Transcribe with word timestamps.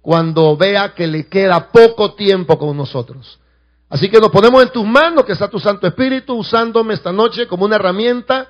cuando 0.00 0.56
vea 0.56 0.94
que 0.94 1.06
le 1.06 1.26
queda 1.26 1.68
poco 1.70 2.14
tiempo 2.14 2.58
con 2.58 2.76
nosotros. 2.76 3.38
Así 3.88 4.08
que 4.08 4.20
nos 4.20 4.30
ponemos 4.30 4.62
en 4.62 4.70
tus 4.70 4.86
manos, 4.86 5.24
que 5.24 5.32
está 5.32 5.48
tu 5.48 5.58
Santo 5.58 5.86
Espíritu, 5.86 6.34
usándome 6.34 6.94
esta 6.94 7.12
noche 7.12 7.46
como 7.46 7.64
una 7.64 7.76
herramienta 7.76 8.48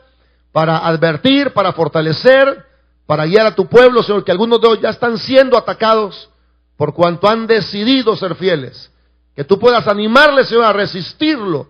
para 0.53 0.87
advertir, 0.87 1.53
para 1.53 1.73
fortalecer, 1.73 2.65
para 3.07 3.25
guiar 3.25 3.47
a 3.47 3.55
tu 3.55 3.67
pueblo, 3.67 4.03
Señor, 4.03 4.23
que 4.23 4.33
algunos 4.33 4.61
de 4.61 4.69
ellos 4.69 4.83
ya 4.83 4.91
están 4.91 5.19
siendo 5.19 5.57
atacados 5.57 6.29
por 6.77 6.95
cuanto 6.95 7.29
han 7.29 7.47
decidido 7.47 8.17
ser 8.17 8.35
fieles. 8.35 8.91
Que 9.35 9.45
tú 9.45 9.59
puedas 9.59 9.87
animarles, 9.89 10.49
Señor, 10.49 10.65
a 10.65 10.73
resistirlo, 10.73 11.69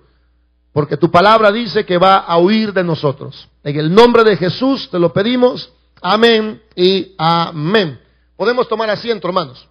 porque 0.72 0.96
tu 0.96 1.10
palabra 1.10 1.50
dice 1.52 1.86
que 1.86 1.98
va 1.98 2.16
a 2.16 2.38
huir 2.38 2.72
de 2.72 2.84
nosotros. 2.84 3.48
En 3.62 3.78
el 3.78 3.94
nombre 3.94 4.24
de 4.24 4.36
Jesús 4.36 4.88
te 4.90 4.98
lo 4.98 5.12
pedimos. 5.12 5.72
Amén 6.02 6.60
y 6.74 7.14
amén. 7.18 8.00
Podemos 8.40 8.68
tomar 8.68 8.88
asiento, 8.88 9.28
hermanos. 9.28 9.68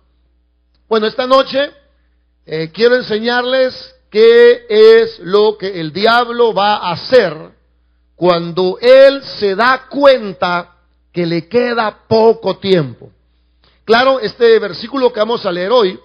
Bueno, 0.88 1.08
esta 1.08 1.26
noche 1.26 1.72
eh, 2.46 2.70
quiero 2.72 2.98
enseñarles 2.98 3.96
qué 4.12 4.68
es 4.70 5.18
lo 5.22 5.58
que 5.58 5.80
el 5.80 5.92
diablo 5.92 6.54
va 6.54 6.76
a 6.76 6.92
hacer 6.92 7.36
cuando 8.16 8.78
él 8.80 9.24
se 9.24 9.56
da 9.56 9.88
cuenta 9.90 10.76
que 11.12 11.26
le 11.26 11.48
queda 11.48 12.02
poco 12.08 12.58
tiempo. 12.60 13.10
Claro, 13.86 14.20
este 14.20 14.60
versículo 14.60 15.12
que 15.12 15.20
vamos 15.20 15.48
a 15.48 15.52
leer 15.52 15.72
hoy 15.72 16.00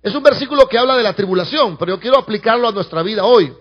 es 0.00 0.14
un 0.14 0.22
versículo 0.22 0.68
que 0.68 0.78
habla 0.78 0.96
de 0.96 1.02
la 1.02 1.14
tribulación, 1.14 1.76
pero 1.76 1.96
yo 1.96 2.00
quiero 2.00 2.16
aplicarlo 2.16 2.68
a 2.68 2.72
nuestra 2.72 3.02
vida 3.02 3.24
hoy. 3.24 3.52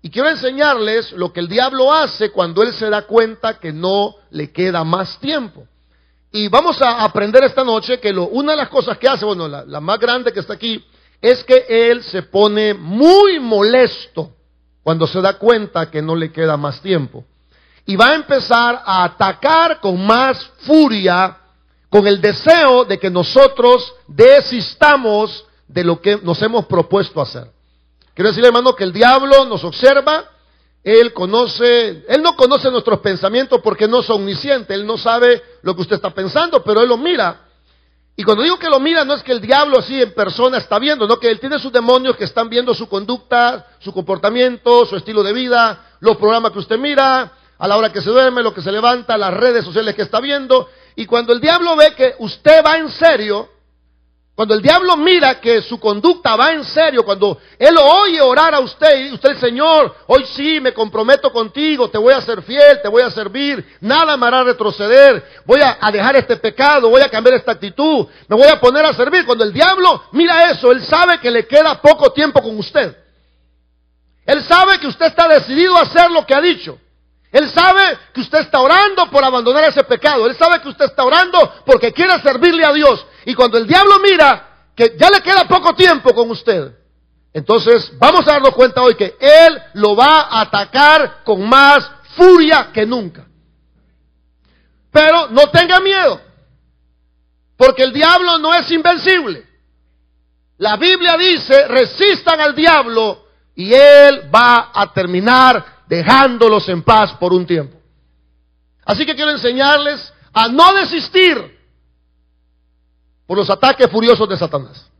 Y 0.00 0.10
quiero 0.10 0.28
enseñarles 0.28 1.10
lo 1.10 1.32
que 1.32 1.40
el 1.40 1.48
diablo 1.48 1.92
hace 1.92 2.30
cuando 2.30 2.62
él 2.62 2.72
se 2.72 2.88
da 2.88 3.02
cuenta 3.02 3.58
que 3.58 3.72
no 3.72 4.14
le 4.30 4.52
queda 4.52 4.84
más 4.84 5.18
tiempo. 5.18 5.66
Y 6.36 6.48
vamos 6.48 6.82
a 6.82 7.02
aprender 7.02 7.44
esta 7.44 7.64
noche 7.64 7.98
que 7.98 8.12
lo, 8.12 8.24
una 8.28 8.52
de 8.52 8.58
las 8.58 8.68
cosas 8.68 8.98
que 8.98 9.08
hace, 9.08 9.24
bueno, 9.24 9.48
la, 9.48 9.64
la 9.64 9.80
más 9.80 9.98
grande 9.98 10.34
que 10.34 10.40
está 10.40 10.52
aquí, 10.52 10.84
es 11.18 11.42
que 11.44 11.64
él 11.66 12.02
se 12.02 12.24
pone 12.24 12.74
muy 12.74 13.40
molesto 13.40 14.32
cuando 14.82 15.06
se 15.06 15.22
da 15.22 15.38
cuenta 15.38 15.90
que 15.90 16.02
no 16.02 16.14
le 16.14 16.30
queda 16.30 16.58
más 16.58 16.82
tiempo. 16.82 17.24
Y 17.86 17.96
va 17.96 18.08
a 18.08 18.14
empezar 18.16 18.82
a 18.84 19.04
atacar 19.04 19.80
con 19.80 20.06
más 20.06 20.44
furia, 20.58 21.38
con 21.88 22.06
el 22.06 22.20
deseo 22.20 22.84
de 22.84 22.98
que 22.98 23.08
nosotros 23.08 23.94
desistamos 24.06 25.42
de 25.66 25.84
lo 25.84 26.02
que 26.02 26.18
nos 26.22 26.42
hemos 26.42 26.66
propuesto 26.66 27.22
hacer. 27.22 27.50
Quiero 28.12 28.28
decirle, 28.28 28.48
hermano, 28.48 28.74
que 28.74 28.84
el 28.84 28.92
diablo 28.92 29.46
nos 29.46 29.64
observa, 29.64 30.32
él 30.86 31.12
conoce, 31.12 32.04
él 32.08 32.22
no 32.22 32.36
conoce 32.36 32.70
nuestros 32.70 33.00
pensamientos 33.00 33.60
porque 33.60 33.88
no 33.88 34.02
es 34.02 34.08
omnisciente, 34.08 34.72
él 34.72 34.86
no 34.86 34.96
sabe 34.96 35.42
lo 35.62 35.74
que 35.74 35.82
usted 35.82 35.96
está 35.96 36.10
pensando, 36.10 36.62
pero 36.62 36.80
él 36.80 36.88
lo 36.88 36.96
mira. 36.96 37.40
Y 38.14 38.22
cuando 38.22 38.44
digo 38.44 38.56
que 38.56 38.70
lo 38.70 38.78
mira, 38.78 39.04
no 39.04 39.14
es 39.14 39.24
que 39.24 39.32
el 39.32 39.40
diablo 39.40 39.80
así 39.80 40.00
en 40.00 40.14
persona 40.14 40.58
está 40.58 40.78
viendo, 40.78 41.08
no 41.08 41.18
que 41.18 41.28
él 41.28 41.40
tiene 41.40 41.58
sus 41.58 41.72
demonios 41.72 42.16
que 42.16 42.22
están 42.22 42.48
viendo 42.48 42.72
su 42.72 42.88
conducta, 42.88 43.66
su 43.80 43.92
comportamiento, 43.92 44.86
su 44.86 44.94
estilo 44.94 45.24
de 45.24 45.32
vida, 45.32 45.96
los 45.98 46.18
programas 46.18 46.52
que 46.52 46.60
usted 46.60 46.78
mira, 46.78 47.32
a 47.58 47.66
la 47.66 47.76
hora 47.76 47.90
que 47.90 48.00
se 48.00 48.10
duerme, 48.10 48.44
lo 48.44 48.54
que 48.54 48.62
se 48.62 48.70
levanta, 48.70 49.18
las 49.18 49.34
redes 49.34 49.64
sociales 49.64 49.92
que 49.96 50.02
está 50.02 50.20
viendo. 50.20 50.68
Y 50.94 51.06
cuando 51.06 51.32
el 51.32 51.40
diablo 51.40 51.74
ve 51.74 51.94
que 51.96 52.14
usted 52.20 52.64
va 52.64 52.78
en 52.78 52.90
serio, 52.90 53.48
cuando 54.36 54.54
el 54.54 54.60
diablo 54.60 54.98
mira 54.98 55.40
que 55.40 55.62
su 55.62 55.80
conducta 55.80 56.36
va 56.36 56.52
en 56.52 56.62
serio, 56.62 57.06
cuando 57.06 57.40
él 57.58 57.74
oye 57.78 58.20
orar 58.20 58.54
a 58.54 58.60
usted 58.60 59.06
y 59.06 59.14
usted, 59.14 59.34
Señor, 59.38 59.96
hoy 60.08 60.26
sí 60.26 60.60
me 60.60 60.74
comprometo 60.74 61.32
contigo, 61.32 61.88
te 61.88 61.96
voy 61.96 62.12
a 62.12 62.20
ser 62.20 62.42
fiel, 62.42 62.82
te 62.82 62.88
voy 62.88 63.02
a 63.02 63.10
servir, 63.10 63.64
nada 63.80 64.14
me 64.18 64.26
hará 64.26 64.44
retroceder, 64.44 65.24
voy 65.46 65.62
a, 65.62 65.78
a, 65.80 65.90
dejar 65.90 66.16
este 66.16 66.36
pecado, 66.36 66.90
voy 66.90 67.00
a 67.00 67.08
cambiar 67.08 67.36
esta 67.36 67.52
actitud, 67.52 68.08
me 68.28 68.36
voy 68.36 68.48
a 68.48 68.60
poner 68.60 68.84
a 68.84 68.92
servir. 68.92 69.24
Cuando 69.24 69.42
el 69.42 69.54
diablo 69.54 70.02
mira 70.12 70.50
eso, 70.50 70.70
él 70.70 70.84
sabe 70.84 71.18
que 71.18 71.30
le 71.30 71.46
queda 71.46 71.80
poco 71.80 72.12
tiempo 72.12 72.42
con 72.42 72.58
usted. 72.58 72.94
Él 74.26 74.42
sabe 74.42 74.78
que 74.78 74.88
usted 74.88 75.06
está 75.06 75.28
decidido 75.28 75.74
a 75.78 75.82
hacer 75.82 76.10
lo 76.10 76.26
que 76.26 76.34
ha 76.34 76.42
dicho. 76.42 76.78
Él 77.32 77.50
sabe 77.50 77.98
que 78.14 78.20
usted 78.20 78.40
está 78.40 78.60
orando 78.60 79.10
por 79.10 79.24
abandonar 79.24 79.64
ese 79.64 79.84
pecado. 79.84 80.26
Él 80.26 80.36
sabe 80.36 80.60
que 80.60 80.68
usted 80.68 80.86
está 80.86 81.04
orando 81.04 81.62
porque 81.64 81.92
quiere 81.92 82.18
servirle 82.20 82.64
a 82.64 82.72
Dios. 82.72 83.04
Y 83.24 83.34
cuando 83.34 83.58
el 83.58 83.66
diablo 83.66 83.98
mira 84.00 84.70
que 84.74 84.96
ya 84.98 85.10
le 85.10 85.20
queda 85.20 85.46
poco 85.48 85.74
tiempo 85.74 86.14
con 86.14 86.30
usted, 86.30 86.72
entonces 87.32 87.92
vamos 87.98 88.26
a 88.26 88.32
darnos 88.32 88.54
cuenta 88.54 88.82
hoy 88.82 88.94
que 88.94 89.16
Él 89.20 89.62
lo 89.74 89.94
va 89.94 90.22
a 90.22 90.40
atacar 90.42 91.22
con 91.24 91.46
más 91.46 91.90
furia 92.16 92.70
que 92.72 92.86
nunca. 92.86 93.26
Pero 94.90 95.28
no 95.28 95.50
tenga 95.50 95.78
miedo, 95.80 96.18
porque 97.58 97.82
el 97.82 97.92
diablo 97.92 98.38
no 98.38 98.54
es 98.54 98.70
invencible. 98.70 99.46
La 100.56 100.76
Biblia 100.76 101.18
dice, 101.18 101.68
resistan 101.68 102.40
al 102.40 102.54
diablo 102.54 103.26
y 103.54 103.74
Él 103.74 104.30
va 104.34 104.70
a 104.72 104.90
terminar 104.94 105.75
dejándolos 105.88 106.68
en 106.68 106.82
paz 106.82 107.12
por 107.14 107.32
un 107.32 107.46
tiempo. 107.46 107.76
Así 108.84 109.04
que 109.04 109.14
quiero 109.14 109.30
enseñarles 109.30 110.12
a 110.32 110.48
no 110.48 110.74
desistir 110.74 111.56
por 113.26 113.36
los 113.36 113.50
ataques 113.50 113.90
furiosos 113.90 114.28
de 114.28 114.36
Satanás. 114.36 114.90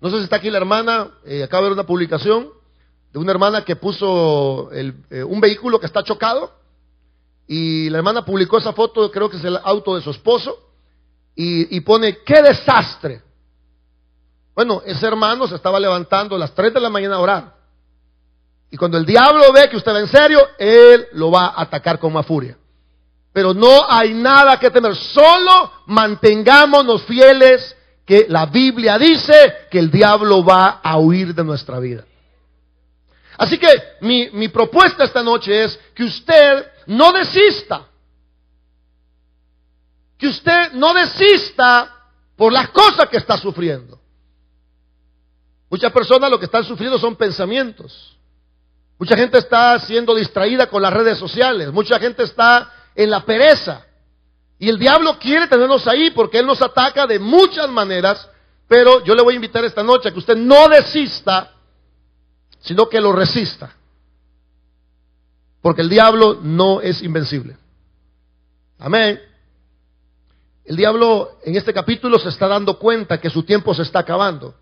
No 0.00 0.10
sé 0.10 0.18
si 0.18 0.24
está 0.24 0.36
aquí 0.36 0.50
la 0.50 0.58
hermana, 0.58 1.10
eh, 1.24 1.42
acaba 1.42 1.62
de 1.62 1.70
ver 1.70 1.78
una 1.78 1.86
publicación 1.86 2.50
de 3.12 3.18
una 3.18 3.32
hermana 3.32 3.64
que 3.64 3.76
puso 3.76 4.70
eh, 4.72 5.24
un 5.24 5.40
vehículo 5.40 5.80
que 5.80 5.86
está 5.86 6.02
chocado 6.02 6.52
y 7.46 7.88
la 7.90 7.98
hermana 7.98 8.24
publicó 8.24 8.58
esa 8.58 8.72
foto, 8.72 9.10
creo 9.10 9.30
que 9.30 9.36
es 9.36 9.44
el 9.44 9.58
auto 9.62 9.94
de 9.94 10.02
su 10.02 10.10
esposo, 10.10 10.58
y, 11.34 11.76
y 11.76 11.80
pone, 11.80 12.18
qué 12.24 12.42
desastre. 12.42 13.22
Bueno, 14.54 14.82
ese 14.86 15.06
hermano 15.06 15.46
se 15.48 15.56
estaba 15.56 15.80
levantando 15.80 16.36
a 16.36 16.38
las 16.38 16.54
3 16.54 16.74
de 16.74 16.80
la 16.80 16.90
mañana 16.90 17.16
a 17.16 17.20
orar. 17.20 17.53
Y 18.74 18.76
cuando 18.76 18.98
el 18.98 19.06
diablo 19.06 19.52
ve 19.52 19.68
que 19.70 19.76
usted 19.76 19.94
va 19.94 20.00
en 20.00 20.08
serio, 20.08 20.48
él 20.58 21.06
lo 21.12 21.30
va 21.30 21.46
a 21.46 21.62
atacar 21.62 21.96
con 21.96 22.12
más 22.12 22.26
furia. 22.26 22.58
Pero 23.32 23.54
no 23.54 23.88
hay 23.88 24.12
nada 24.12 24.58
que 24.58 24.68
temer, 24.68 24.96
solo 24.96 25.70
mantengámonos 25.86 27.04
fieles 27.04 27.76
que 28.04 28.26
la 28.28 28.46
Biblia 28.46 28.98
dice 28.98 29.68
que 29.70 29.78
el 29.78 29.92
diablo 29.92 30.44
va 30.44 30.80
a 30.82 30.98
huir 30.98 31.32
de 31.36 31.44
nuestra 31.44 31.78
vida. 31.78 32.04
Así 33.38 33.58
que 33.58 33.68
mi, 34.00 34.30
mi 34.32 34.48
propuesta 34.48 35.04
esta 35.04 35.22
noche 35.22 35.66
es 35.66 35.78
que 35.94 36.02
usted 36.02 36.66
no 36.88 37.12
desista. 37.12 37.86
Que 40.18 40.26
usted 40.26 40.72
no 40.72 40.92
desista 40.94 41.94
por 42.34 42.52
las 42.52 42.70
cosas 42.70 43.08
que 43.08 43.18
está 43.18 43.38
sufriendo. 43.38 44.00
Muchas 45.70 45.92
personas 45.92 46.28
lo 46.28 46.40
que 46.40 46.46
están 46.46 46.64
sufriendo 46.64 46.98
son 46.98 47.14
pensamientos. 47.14 48.14
Mucha 48.98 49.16
gente 49.16 49.38
está 49.38 49.78
siendo 49.80 50.14
distraída 50.14 50.66
con 50.68 50.82
las 50.82 50.92
redes 50.92 51.18
sociales. 51.18 51.72
Mucha 51.72 51.98
gente 51.98 52.22
está 52.22 52.72
en 52.94 53.10
la 53.10 53.24
pereza. 53.24 53.84
Y 54.58 54.68
el 54.68 54.78
diablo 54.78 55.18
quiere 55.18 55.48
tenernos 55.48 55.86
ahí 55.86 56.10
porque 56.12 56.38
él 56.38 56.46
nos 56.46 56.62
ataca 56.62 57.06
de 57.06 57.18
muchas 57.18 57.68
maneras. 57.68 58.28
Pero 58.68 59.04
yo 59.04 59.14
le 59.14 59.22
voy 59.22 59.34
a 59.34 59.36
invitar 59.36 59.64
esta 59.64 59.82
noche 59.82 60.08
a 60.08 60.12
que 60.12 60.18
usted 60.18 60.36
no 60.36 60.68
desista, 60.68 61.52
sino 62.60 62.88
que 62.88 63.00
lo 63.00 63.12
resista. 63.12 63.74
Porque 65.60 65.82
el 65.82 65.88
diablo 65.88 66.38
no 66.42 66.80
es 66.80 67.02
invencible. 67.02 67.56
Amén. 68.78 69.20
El 70.64 70.76
diablo 70.76 71.38
en 71.44 71.56
este 71.56 71.74
capítulo 71.74 72.18
se 72.18 72.30
está 72.30 72.48
dando 72.48 72.78
cuenta 72.78 73.20
que 73.20 73.28
su 73.28 73.42
tiempo 73.42 73.74
se 73.74 73.82
está 73.82 73.98
acabando. 73.98 74.54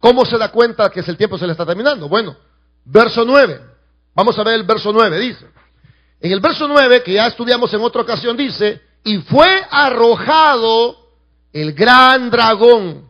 ¿Cómo 0.00 0.24
se 0.24 0.38
da 0.38 0.50
cuenta 0.50 0.90
que 0.90 1.00
el 1.00 1.16
tiempo 1.16 1.38
se 1.38 1.46
le 1.46 1.52
está 1.52 1.66
terminando? 1.66 2.08
Bueno, 2.08 2.36
verso 2.84 3.24
9. 3.24 3.60
Vamos 4.14 4.38
a 4.38 4.44
ver 4.44 4.54
el 4.54 4.64
verso 4.64 4.92
9, 4.92 5.18
dice. 5.18 5.46
En 6.20 6.32
el 6.32 6.40
verso 6.40 6.68
9, 6.68 7.02
que 7.02 7.14
ya 7.14 7.26
estudiamos 7.26 7.72
en 7.72 7.80
otra 7.80 8.02
ocasión, 8.02 8.36
dice, 8.36 8.80
y 9.04 9.18
fue 9.18 9.62
arrojado 9.70 10.96
el 11.52 11.72
gran 11.72 12.30
dragón, 12.30 13.08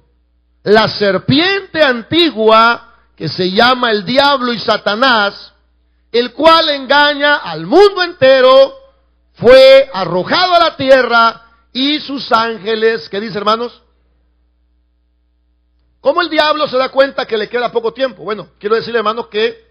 la 0.63 0.89
serpiente 0.89 1.83
antigua 1.83 2.95
que 3.17 3.29
se 3.29 3.51
llama 3.51 3.91
el 3.91 4.05
diablo 4.05 4.53
y 4.53 4.59
Satanás, 4.59 5.53
el 6.13 6.33
cual 6.33 6.69
engaña 6.71 7.37
al 7.37 7.67
mundo 7.67 8.03
entero, 8.03 8.75
fue 9.35 9.91
arrojado 9.93 10.55
a 10.55 10.61
la 10.61 10.77
tierra 10.77 11.43
y 11.73 12.01
sus 12.01 12.31
ángeles, 12.33 13.09
¿qué 13.09 13.21
dice 13.21 13.39
hermanos? 13.39 13.83
¿Cómo 16.01 16.23
el 16.23 16.31
diablo 16.31 16.67
se 16.67 16.79
da 16.79 16.89
cuenta 16.89 17.27
que 17.27 17.37
le 17.37 17.49
queda 17.49 17.73
poco 17.73 17.93
tiempo? 17.93 18.23
Bueno, 18.23 18.49
quiero 18.59 18.77
decirle 18.77 18.99
hermanos 18.99 19.29
que 19.29 19.70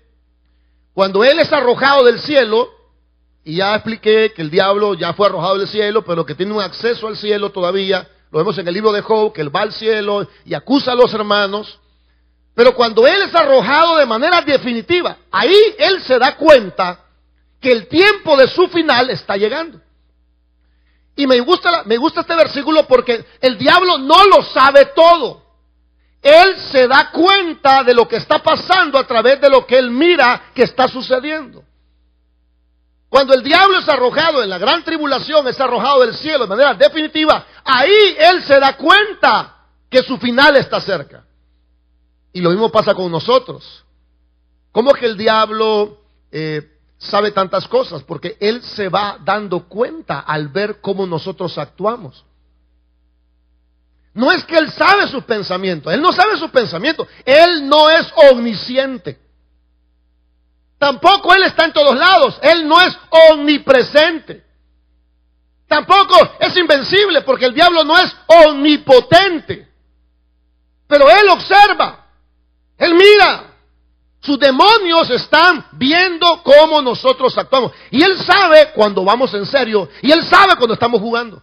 cuando 0.99 1.23
él 1.23 1.39
es 1.39 1.49
arrojado 1.53 2.03
del 2.03 2.19
cielo, 2.19 2.67
y 3.45 3.55
ya 3.55 3.73
expliqué 3.73 4.33
que 4.35 4.41
el 4.41 4.51
diablo 4.51 4.95
ya 4.95 5.13
fue 5.13 5.27
arrojado 5.27 5.57
del 5.57 5.69
cielo, 5.69 6.03
pero 6.03 6.25
que 6.25 6.35
tiene 6.35 6.51
un 6.51 6.61
acceso 6.61 7.07
al 7.07 7.15
cielo 7.15 7.51
todavía, 7.53 8.05
lo 8.29 8.39
vemos 8.39 8.57
en 8.57 8.67
el 8.67 8.73
libro 8.73 8.91
de 8.91 9.01
Job, 9.01 9.31
que 9.31 9.39
él 9.39 9.55
va 9.55 9.61
al 9.61 9.71
cielo 9.71 10.27
y 10.43 10.53
acusa 10.53 10.91
a 10.91 10.95
los 10.95 11.13
hermanos, 11.13 11.79
pero 12.53 12.75
cuando 12.75 13.07
él 13.07 13.21
es 13.21 13.33
arrojado 13.33 13.95
de 13.95 14.05
manera 14.05 14.41
definitiva, 14.41 15.15
ahí 15.31 15.55
él 15.77 16.01
se 16.01 16.19
da 16.19 16.35
cuenta 16.35 16.99
que 17.61 17.71
el 17.71 17.87
tiempo 17.87 18.35
de 18.35 18.49
su 18.49 18.67
final 18.67 19.09
está 19.09 19.37
llegando. 19.37 19.79
Y 21.15 21.25
me 21.27 21.39
gusta, 21.39 21.83
me 21.85 21.95
gusta 21.95 22.19
este 22.19 22.35
versículo 22.35 22.85
porque 22.87 23.23
el 23.39 23.57
diablo 23.57 23.99
no 23.99 24.25
lo 24.25 24.43
sabe 24.43 24.87
todo. 24.93 25.45
Él 26.21 26.57
se 26.71 26.88
da 26.88 27.12
cuenta 27.12 27.83
de 27.83 27.94
lo 27.94 28.07
que 28.07 28.18
está 28.18 28.39
pasando 28.39 28.98
a 28.98 29.07
través 29.07 29.39
de 29.39 29.50
lo 29.50 29.66
que 29.66 29.77
él 29.77 29.89
mira 29.89 30.51
que 30.54 30.63
está 30.63 30.88
sucediendo. 30.88 31.63
Cuando 33.07 33.33
el 33.33 33.42
diablo 33.42 33.80
es 33.80 33.89
arrojado 33.89 34.44
en 34.44 34.50
la 34.50 34.60
gran 34.60 34.83
tribulación, 34.83 35.48
es 35.48 35.60
arrojado 35.60 36.01
del 36.01 36.13
cielo 36.13 36.44
de 36.44 36.50
manera 36.50 36.74
definitiva, 36.75 37.45
ahí 37.63 38.16
él 38.19 38.44
se 38.44 38.60
da 38.60 38.77
cuenta 38.77 39.56
que 39.89 40.04
su 40.04 40.18
final 40.18 40.56
está 40.57 40.80
cerca. 40.80 41.24
Y 42.31 42.42
lo 42.42 42.51
mismo 42.51 42.69
pasa 42.69 42.94
con 42.94 43.12
nosotros. 43.12 43.83
¿Cómo 44.71 44.94
que 44.94 45.07
el 45.07 45.18
diablo 45.18 46.01
eh, 46.31 46.77
sabe 47.00 47.31
tantas 47.31 47.68
cosas? 47.68 48.04
Porque 48.04 48.38
él 48.39 48.62
se 48.62 48.89
va 48.89 49.18
dando 49.24 49.68
cuenta 49.68 50.19
al 50.19 50.50
ver 50.50 50.80
cómo 50.80 51.07
nosotros 51.07 51.57
actuamos. 51.57 52.24
No 54.13 54.31
es 54.31 54.44
que 54.44 54.57
él 54.57 54.71
sabe 54.71 55.07
sus 55.07 55.23
pensamientos, 55.23 55.94
él 55.94 56.01
no 56.01 56.11
sabe 56.11 56.38
sus 56.38 56.51
pensamientos, 56.51 57.07
él 57.25 57.67
no 57.67 57.89
es 57.89 58.07
omnisciente. 58.31 59.19
Tampoco 60.79 61.33
Él 61.35 61.44
está 61.44 61.65
en 61.65 61.73
todos 61.73 61.95
lados. 61.95 62.39
Él 62.41 62.67
no 62.67 62.81
es 62.81 62.97
omnipresente. 63.31 64.45
Tampoco 65.67 66.15
es 66.39 66.56
invencible 66.57 67.21
porque 67.21 67.45
el 67.45 67.53
diablo 67.53 67.83
no 67.83 68.00
es 68.00 68.15
omnipotente. 68.25 69.67
Pero 70.88 71.07
Él 71.09 71.29
observa. 71.29 72.07
Él 72.77 72.95
mira. 72.95 73.45
Sus 74.21 74.38
demonios 74.38 75.09
están 75.11 75.65
viendo 75.73 76.44
cómo 76.44 76.81
nosotros 76.81 77.38
actuamos. 77.38 77.71
Y 77.91 78.01
Él 78.01 78.17
sabe 78.17 78.71
cuando 78.73 79.03
vamos 79.03 79.33
en 79.33 79.45
serio. 79.45 79.89
Y 80.01 80.11
Él 80.11 80.23
sabe 80.25 80.56
cuando 80.56 80.73
estamos 80.73 81.00
jugando. 81.00 81.41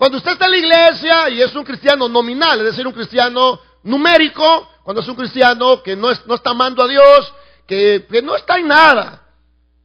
Cuando 0.00 0.16
usted 0.16 0.30
está 0.30 0.46
en 0.46 0.52
la 0.52 0.56
iglesia 0.56 1.28
y 1.28 1.42
es 1.42 1.54
un 1.54 1.62
cristiano 1.62 2.08
nominal, 2.08 2.58
es 2.60 2.64
decir, 2.68 2.86
un 2.86 2.92
cristiano 2.94 3.60
numérico, 3.82 4.66
cuando 4.82 5.02
es 5.02 5.08
un 5.08 5.14
cristiano 5.14 5.82
que 5.82 5.94
no, 5.94 6.10
está 6.10 6.52
amando 6.52 6.82
a 6.82 6.88
Dios, 6.88 7.34
que, 7.66 8.06
no 8.24 8.34
está 8.34 8.56
en 8.56 8.68
nada, 8.68 9.20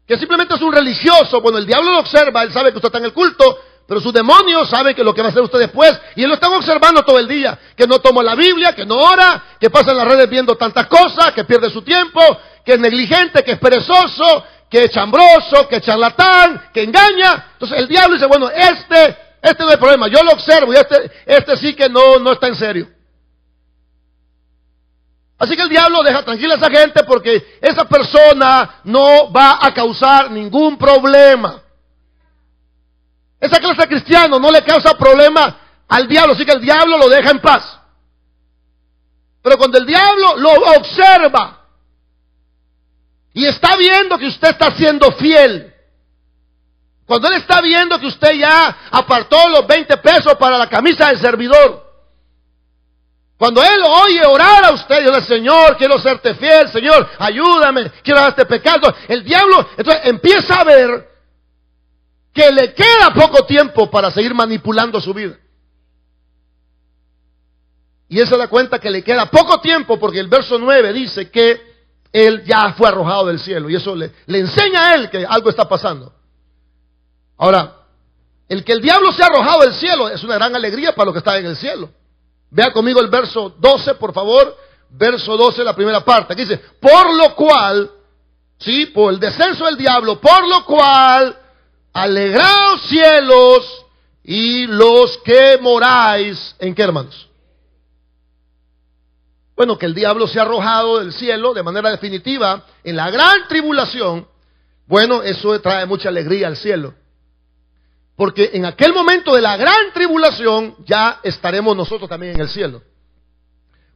que 0.08 0.16
simplemente 0.18 0.56
es 0.56 0.62
un 0.62 0.72
religioso, 0.72 1.42
cuando 1.42 1.60
el 1.60 1.66
diablo 1.66 1.92
lo 1.92 2.00
observa, 2.00 2.44
él 2.44 2.54
sabe 2.54 2.72
que 2.72 2.78
usted 2.78 2.88
está 2.88 3.00
en 3.00 3.04
el 3.04 3.12
culto, 3.12 3.60
pero 3.86 4.00
sus 4.00 4.14
demonios 4.14 4.70
saben 4.70 4.96
que 4.96 5.04
lo 5.04 5.14
que 5.14 5.20
va 5.20 5.28
a 5.28 5.32
hacer 5.32 5.44
usted 5.44 5.60
después, 5.60 6.00
y 6.16 6.24
él 6.24 6.30
lo 6.30 6.36
están 6.36 6.54
observando 6.54 7.04
todo 7.04 7.20
el 7.20 7.28
día, 7.28 7.60
que 7.76 7.86
no 7.86 8.00
toma 8.00 8.24
la 8.24 8.36
Biblia, 8.36 8.74
que 8.74 8.86
no 8.86 8.96
ora, 8.96 9.44
que 9.60 9.70
pasa 9.70 9.92
en 9.92 9.98
las 9.98 10.08
redes 10.08 10.30
viendo 10.30 10.56
tantas 10.56 10.88
cosas, 10.88 11.34
que 11.34 11.44
pierde 11.44 11.70
su 11.70 11.82
tiempo, 11.82 12.22
que 12.64 12.76
es 12.76 12.80
negligente, 12.80 13.44
que 13.44 13.52
es 13.52 13.60
perezoso, 13.60 14.46
que 14.70 14.86
es 14.86 14.92
chambroso, 14.92 15.68
que 15.68 15.76
es 15.76 15.82
charlatán, 15.82 16.70
que 16.74 16.84
engaña. 16.84 17.48
Entonces 17.52 17.80
el 17.80 17.90
diablo 17.90 18.14
dice, 18.14 18.28
bueno, 18.28 18.50
este, 18.50 19.25
este 19.46 19.62
no 19.62 19.70
es 19.70 19.74
el 19.76 19.80
problema, 19.80 20.08
yo 20.08 20.24
lo 20.24 20.32
observo 20.32 20.74
y 20.74 20.76
este, 20.76 21.12
este 21.24 21.58
sí 21.58 21.76
que 21.76 21.88
no, 21.88 22.18
no 22.18 22.32
está 22.32 22.48
en 22.48 22.56
serio. 22.56 22.90
Así 25.38 25.56
que 25.56 25.62
el 25.62 25.70
diablo 25.70 26.02
deja 26.02 26.24
tranquila 26.24 26.56
a 26.56 26.58
esa 26.58 26.72
gente 26.72 27.04
porque 27.04 27.60
esa 27.62 27.86
persona 27.86 28.82
no 28.86 29.32
va 29.32 29.60
a 29.62 29.72
causar 29.72 30.32
ningún 30.32 30.80
problema. 30.80 31.62
Esa 33.40 33.60
clase 33.60 33.82
de 33.82 33.88
cristiano 33.88 34.40
no 34.40 34.50
le 34.50 34.64
causa 34.64 34.98
problema 34.98 35.60
al 35.88 36.08
diablo, 36.08 36.34
así 36.34 36.44
que 36.44 36.54
el 36.54 36.62
diablo 36.62 36.98
lo 36.98 37.08
deja 37.08 37.30
en 37.30 37.40
paz. 37.40 37.80
Pero 39.44 39.60
cuando 39.60 39.78
el 39.78 39.86
diablo 39.86 40.38
lo 40.38 40.54
observa 40.76 41.68
y 43.32 43.46
está 43.46 43.76
viendo 43.76 44.18
que 44.18 44.26
usted 44.26 44.50
está 44.50 44.72
siendo 44.76 45.12
fiel, 45.12 45.75
cuando 47.06 47.28
él 47.28 47.36
está 47.36 47.62
viendo 47.62 48.00
que 48.00 48.08
usted 48.08 48.34
ya 48.34 48.78
apartó 48.92 49.50
los 49.50 49.68
20 49.68 49.98
pesos 49.98 50.36
para 50.36 50.58
la 50.58 50.68
camisa 50.68 51.08
del 51.10 51.20
servidor, 51.20 51.86
cuando 53.38 53.62
Él 53.62 53.82
oye 53.84 54.26
orar 54.26 54.64
a 54.66 54.72
usted 54.72 55.02
y 55.02 55.06
dice, 55.06 55.22
Señor, 55.36 55.76
quiero 55.78 56.00
serte 56.00 56.36
fiel, 56.36 56.70
Señor, 56.70 57.08
ayúdame, 57.20 57.92
quiero 58.02 58.20
hacer 58.22 58.30
este 58.30 58.46
pecado. 58.46 58.94
El 59.08 59.24
diablo 59.24 59.68
entonces 59.78 60.04
empieza 60.06 60.56
a 60.56 60.64
ver 60.64 61.10
que 62.34 62.52
le 62.52 62.74
queda 62.74 63.14
poco 63.14 63.46
tiempo 63.46 63.92
para 63.92 64.10
seguir 64.12 64.34
manipulando 64.34 65.02
su 65.02 65.14
vida. 65.14 65.38
Y 68.08 68.20
él 68.20 68.28
se 68.28 68.38
da 68.38 68.48
cuenta 68.48 68.80
que 68.80 68.90
le 68.90 69.04
queda 69.04 69.26
poco 69.26 69.60
tiempo 69.60 70.00
porque 70.00 70.20
el 70.20 70.28
verso 70.28 70.58
9 70.58 70.94
dice 70.94 71.30
que 71.30 71.76
él 72.14 72.44
ya 72.46 72.74
fue 72.78 72.88
arrojado 72.88 73.26
del 73.26 73.40
cielo. 73.40 73.70
Y 73.70 73.76
eso 73.76 73.96
le, 73.96 74.12
le 74.28 74.40
enseña 74.40 74.90
a 74.90 74.96
él 74.96 75.10
que 75.10 75.26
algo 75.26 75.50
está 75.50 75.68
pasando. 75.68 76.15
Ahora, 77.38 77.76
el 78.48 78.64
que 78.64 78.74
el 78.74 78.82
diablo 78.82 79.12
se 79.12 79.24
ha 79.24 79.28
arrojado 79.28 79.62
del 79.62 79.74
cielo 79.74 80.10
es 80.10 80.24
una 80.24 80.36
gran 80.36 80.56
alegría 80.56 80.94
para 80.94 81.06
los 81.06 81.14
que 81.14 81.20
están 81.20 81.38
en 81.38 81.48
el 81.48 81.58
cielo. 81.58 81.90
Vea 82.50 82.72
conmigo 82.72 83.02
el 83.02 83.10
verso 83.10 83.54
12, 83.58 83.96
por 83.96 84.14
favor. 84.14 84.56
Verso 84.90 85.36
12, 85.36 85.64
la 85.64 85.76
primera 85.76 86.00
parte. 86.06 86.34
Aquí 86.34 86.44
dice, 86.44 86.62
por 86.80 87.14
lo 87.14 87.36
cual, 87.36 87.92
sí, 88.60 88.86
por 88.88 89.12
el 89.12 89.20
descenso 89.20 89.66
del 89.66 89.78
diablo, 89.78 90.22
por 90.22 90.48
lo 90.48 90.64
cual, 90.66 91.38
alegraos 91.92 92.82
cielos 92.84 93.86
y 94.24 94.68
los 94.68 95.18
que 95.18 95.58
moráis, 95.62 96.56
¿en 96.60 96.74
qué 96.74 96.84
hermanos? 96.84 97.28
Bueno, 99.56 99.78
que 99.78 99.86
el 99.86 99.96
diablo 99.96 100.28
se 100.28 100.40
ha 100.40 100.44
arrojado 100.44 101.00
del 101.00 101.14
cielo 101.14 101.54
de 101.54 101.64
manera 101.64 101.90
definitiva 101.90 102.66
en 102.84 102.96
la 102.96 103.10
gran 103.10 103.48
tribulación. 103.48 104.28
Bueno, 104.86 105.24
eso 105.24 105.60
trae 105.62 105.86
mucha 105.86 106.10
alegría 106.10 106.48
al 106.48 106.58
cielo. 106.58 106.94
Porque 108.16 108.52
en 108.54 108.66
aquel 108.66 108.94
momento 108.94 109.36
de 109.36 109.42
la 109.42 109.58
gran 109.58 109.92
tribulación 109.94 110.76
ya 110.86 111.20
estaremos 111.24 111.76
nosotros 111.76 112.10
también 112.10 112.36
en 112.36 112.42
el 112.42 112.50
cielo. 112.50 112.82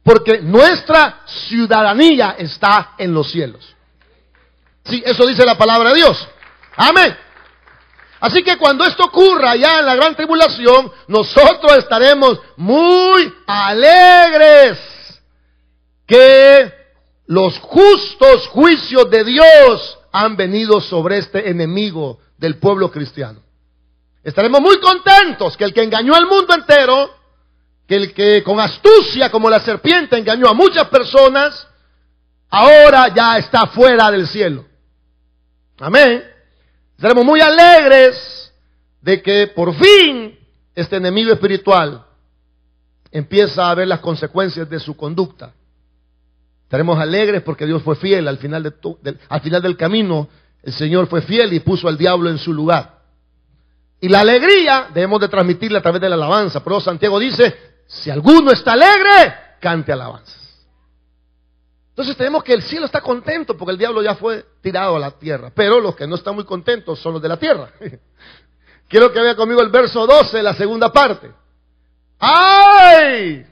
Porque 0.02 0.40
nuestra 0.40 1.22
ciudadanía 1.26 2.36
está 2.38 2.94
en 2.98 3.14
los 3.14 3.30
cielos. 3.30 3.74
Sí, 4.84 5.02
eso 5.04 5.26
dice 5.26 5.44
la 5.44 5.56
palabra 5.56 5.90
de 5.90 5.96
Dios. 5.96 6.28
Amén. 6.76 7.16
Así 8.20 8.42
que 8.42 8.58
cuando 8.58 8.84
esto 8.84 9.04
ocurra 9.04 9.56
ya 9.56 9.80
en 9.80 9.86
la 9.86 9.94
gran 9.94 10.14
tribulación, 10.14 10.92
nosotros 11.08 11.78
estaremos 11.78 12.38
muy 12.56 13.32
alegres 13.46 14.78
que 16.06 16.70
los 17.26 17.58
justos 17.58 18.46
juicios 18.48 19.08
de 19.10 19.24
Dios 19.24 19.98
han 20.12 20.36
venido 20.36 20.80
sobre 20.80 21.18
este 21.18 21.48
enemigo 21.48 22.18
del 22.36 22.58
pueblo 22.58 22.90
cristiano. 22.90 23.40
Estaremos 24.22 24.60
muy 24.60 24.78
contentos 24.80 25.56
que 25.56 25.64
el 25.64 25.72
que 25.72 25.82
engañó 25.82 26.14
al 26.14 26.26
mundo 26.26 26.54
entero, 26.54 27.10
que 27.86 27.96
el 27.96 28.14
que 28.14 28.42
con 28.42 28.60
astucia 28.60 29.30
como 29.30 29.48
la 29.48 29.60
serpiente 29.60 30.18
engañó 30.18 30.48
a 30.48 30.54
muchas 30.54 30.88
personas, 30.88 31.66
ahora 32.50 33.08
ya 33.14 33.38
está 33.38 33.66
fuera 33.68 34.10
del 34.10 34.28
cielo. 34.28 34.66
Amén. 35.78 36.22
Estaremos 36.96 37.24
muy 37.24 37.40
alegres 37.40 38.52
de 39.00 39.22
que 39.22 39.46
por 39.48 39.74
fin 39.74 40.38
este 40.74 40.96
enemigo 40.96 41.32
espiritual 41.32 42.04
empieza 43.10 43.70
a 43.70 43.74
ver 43.74 43.88
las 43.88 44.00
consecuencias 44.00 44.68
de 44.68 44.78
su 44.78 44.96
conducta. 44.96 45.54
Estaremos 46.64 46.98
alegres 47.00 47.42
porque 47.42 47.66
Dios 47.66 47.82
fue 47.82 47.96
fiel 47.96 48.28
al 48.28 48.38
final, 48.38 48.62
de 48.62 49.16
al 49.28 49.40
final 49.40 49.62
del 49.62 49.76
camino. 49.76 50.28
El 50.62 50.74
Señor 50.74 51.08
fue 51.08 51.22
fiel 51.22 51.52
y 51.54 51.60
puso 51.60 51.88
al 51.88 51.96
diablo 51.96 52.30
en 52.30 52.38
su 52.38 52.52
lugar. 52.52 52.99
Y 54.00 54.08
la 54.08 54.20
alegría 54.20 54.88
debemos 54.92 55.20
de 55.20 55.28
transmitirla 55.28 55.80
a 55.80 55.82
través 55.82 56.00
de 56.00 56.08
la 56.08 56.14
alabanza. 56.14 56.62
Pero 56.64 56.80
Santiago 56.80 57.18
dice, 57.18 57.82
si 57.86 58.10
alguno 58.10 58.50
está 58.50 58.72
alegre, 58.72 59.34
cante 59.60 59.92
alabanzas. 59.92 60.38
Entonces 61.90 62.16
tenemos 62.16 62.42
que 62.42 62.54
el 62.54 62.62
cielo 62.62 62.86
está 62.86 63.02
contento 63.02 63.58
porque 63.58 63.72
el 63.72 63.78
diablo 63.78 64.02
ya 64.02 64.14
fue 64.14 64.46
tirado 64.62 64.96
a 64.96 64.98
la 64.98 65.10
tierra. 65.10 65.52
Pero 65.54 65.80
los 65.80 65.94
que 65.94 66.06
no 66.06 66.14
están 66.14 66.34
muy 66.34 66.44
contentos 66.44 66.98
son 66.98 67.14
los 67.14 67.22
de 67.22 67.28
la 67.28 67.36
tierra. 67.36 67.70
Quiero 68.88 69.12
que 69.12 69.20
vea 69.20 69.36
conmigo 69.36 69.60
el 69.60 69.68
verso 69.68 70.06
12, 70.06 70.42
la 70.42 70.54
segunda 70.54 70.90
parte. 70.92 71.30
¡Ay! 72.18 73.46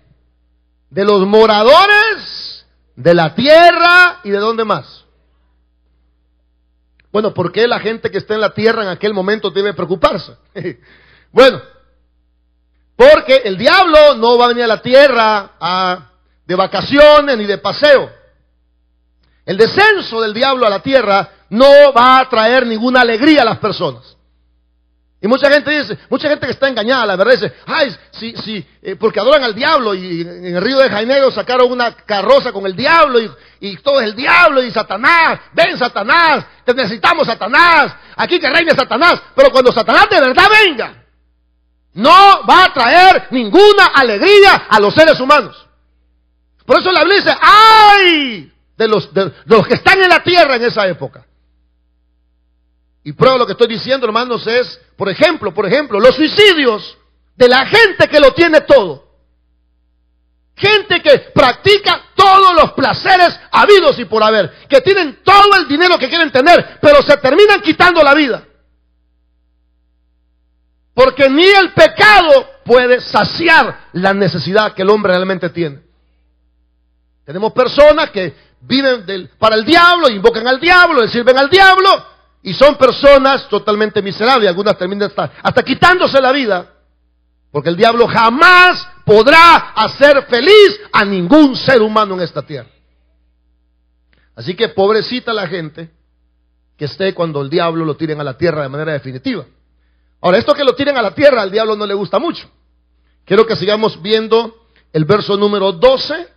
De 0.89 1.05
los 1.05 1.27
moradores 1.27 2.67
de 2.97 3.15
la 3.15 3.35
tierra 3.35 4.21
y 4.25 4.31
de 4.31 4.39
dónde 4.39 4.65
más. 4.65 5.05
Bueno, 7.11 7.33
¿por 7.33 7.53
qué 7.53 7.67
la 7.67 7.81
gente 7.81 8.11
que 8.11 8.19
está 8.19 8.35
en 8.35 8.41
la 8.41 8.53
tierra 8.53 8.83
en 8.83 8.89
aquel 8.89 9.15
momento 9.15 9.51
debe 9.51 9.73
preocuparse? 9.73 10.37
bueno, 11.33 11.61
porque 12.97 13.43
el 13.45 13.57
diablo 13.57 14.17
no 14.17 14.37
va 14.37 14.47
a 14.47 14.49
venir 14.49 14.65
a 14.65 14.67
la 14.67 14.83
tierra 14.83 16.09
de 16.45 16.55
vacaciones 16.55 17.39
ni 17.39 17.47
de 17.47 17.59
paseo. 17.59 18.11
El 19.47 19.57
descenso 19.57 20.21
del 20.21 20.35
diablo 20.35 20.67
a 20.67 20.71
la 20.71 20.83
tierra 20.83 21.31
no 21.49 21.93
va 21.97 22.19
a 22.19 22.29
traer 22.29 22.67
ninguna 22.67 23.01
alegría 23.01 23.43
a 23.43 23.47
las 23.47 23.59
personas. 23.59 24.18
Y 25.21 25.27
mucha 25.27 25.51
gente 25.51 25.71
dice, 25.71 25.99
mucha 26.09 26.29
gente 26.29 26.47
que 26.47 26.53
está 26.53 26.69
engañada, 26.69 27.05
la 27.05 27.17
verdad 27.17 27.33
dice, 27.33 27.53
ay, 27.67 27.95
sí, 28.13 28.35
sí, 28.45 28.65
eh, 28.81 28.95
porque 28.95 29.19
adoran 29.19 29.43
al 29.43 29.55
diablo 29.55 29.93
y 29.93 30.21
en 30.21 30.57
el 30.57 30.63
río 30.63 30.79
de 30.79 30.89
Jainero 30.89 31.33
sacaron 31.33 31.73
una 31.73 31.91
carroza 31.93 32.53
con 32.53 32.65
el 32.67 32.77
diablo 32.77 33.21
y, 33.21 33.31
y, 33.59 33.77
todo 33.79 34.01
es 34.01 34.07
el 34.07 34.15
diablo 34.15 34.63
y 34.63 34.71
Satanás, 34.71 35.41
ven 35.53 35.77
Satanás, 35.77 36.45
te 36.65 36.73
necesitamos 36.73 37.27
Satanás, 37.27 37.97
aquí 38.15 38.39
que 38.39 38.49
reine 38.49 38.71
Satanás, 38.77 39.21
pero 39.35 39.51
cuando 39.51 39.73
Satanás 39.73 40.07
de 40.09 40.21
verdad 40.21 40.47
venga, 40.65 41.05
no 41.95 42.47
va 42.49 42.67
a 42.67 42.73
traer 42.73 43.27
ninguna 43.33 43.87
alegría 43.87 44.67
a 44.69 44.79
los 44.79 44.95
seres 44.95 45.19
humanos. 45.19 45.67
Por 46.65 46.79
eso 46.79 46.93
la 46.93 47.01
Biblia 47.01 47.17
dice, 47.17 47.37
ay, 47.41 48.53
de 48.77 48.87
los, 48.87 49.13
de 49.13 49.33
los 49.47 49.67
que 49.67 49.75
están 49.75 50.01
en 50.01 50.11
la 50.11 50.23
tierra 50.23 50.55
en 50.55 50.65
esa 50.65 50.87
época. 50.87 51.27
Y 53.09 53.15
prueba 53.15 53.39
lo 53.39 53.47
que 53.47 53.53
estoy 53.53 53.69
diciendo, 53.69 54.07
hermanos, 54.07 54.47
es, 54.47 54.79
por 54.95 55.09
ejemplo, 55.09 55.55
por 55.55 55.65
ejemplo, 55.65 55.99
los 55.99 56.15
suicidios 56.15 56.99
de 57.35 57.49
la 57.49 57.65
gente 57.65 58.07
que 58.07 58.21
lo 58.21 58.35
tiene 58.35 58.61
todo. 58.61 59.03
Gente 60.55 61.01
que 61.01 61.19
practica 61.35 62.03
todos 62.15 62.55
los 62.55 62.73
placeres 62.73 63.41
habidos 63.51 63.99
y 63.99 64.05
por 64.05 64.23
haber, 64.23 64.53
que 64.69 64.83
tienen 64.83 65.21
todo 65.25 65.57
el 65.57 65.67
dinero 65.67 65.99
que 65.99 66.11
quieren 66.11 66.31
tener, 66.31 66.79
pero 66.83 67.01
se 67.01 67.17
terminan 67.17 67.63
quitando 67.63 68.03
la 68.03 68.13
vida. 68.13 68.47
Porque 70.93 71.31
ni 71.31 71.47
el 71.47 71.73
pecado 71.73 72.47
puede 72.63 73.01
saciar 73.01 73.89
la 73.95 74.13
necesidad 74.13 74.75
que 74.75 74.83
el 74.83 74.91
hombre 74.91 75.15
realmente 75.15 75.49
tiene. 75.49 75.81
Tenemos 77.25 77.55
personas 77.55 78.11
que 78.11 78.37
viven 78.61 79.31
para 79.39 79.57
el 79.57 79.65
diablo, 79.65 80.11
invocan 80.11 80.47
al 80.47 80.61
diablo, 80.61 81.01
le 81.01 81.09
sirven 81.09 81.39
al 81.39 81.49
diablo, 81.49 82.18
y 82.43 82.55
son 82.55 82.77
personas 82.77 83.49
totalmente 83.49 84.01
miserables. 84.01 84.49
Algunas 84.49 84.77
terminan 84.79 85.11
hasta, 85.43 85.63
quitándose 85.63 86.21
la 86.21 86.33
vida. 86.33 86.75
Porque 87.51 87.71
el 87.71 87.77
diablo 87.77 88.07
jamás 88.07 88.87
podrá 89.05 89.73
hacer 89.75 90.27
feliz 90.27 90.81
a 90.93 91.05
ningún 91.05 91.57
ser 91.57 91.81
humano 91.81 92.15
en 92.15 92.21
esta 92.21 92.43
tierra. 92.43 92.69
Así 94.37 94.55
que 94.55 94.69
pobrecita 94.69 95.33
la 95.33 95.47
gente 95.47 95.91
que 96.77 96.85
esté 96.85 97.15
cuando 97.15 97.43
el 97.43 97.51
diablo 97.51 97.85
lo 97.85 97.97
tiren 97.97 98.21
a 98.21 98.25
la 98.25 98.37
tierra 98.37 98.63
de 98.63 98.69
manera 98.69 98.93
definitiva. 98.93 99.45
Ahora, 100.21 100.39
esto 100.39 100.55
que 100.55 100.63
lo 100.63 100.75
tiren 100.75 100.97
a 100.97 101.03
la 101.03 101.15
tierra 101.15 101.43
al 101.43 101.51
diablo 101.51 101.75
no 101.75 101.87
le 101.87 101.95
gusta 101.95 102.19
mucho. 102.19 102.49
Quiero 103.25 103.47
que 103.47 103.57
sigamos 103.57 104.01
viendo 104.01 104.69
el 104.93 105.05
verso 105.05 105.37
número 105.37 105.73
12 105.73 106.29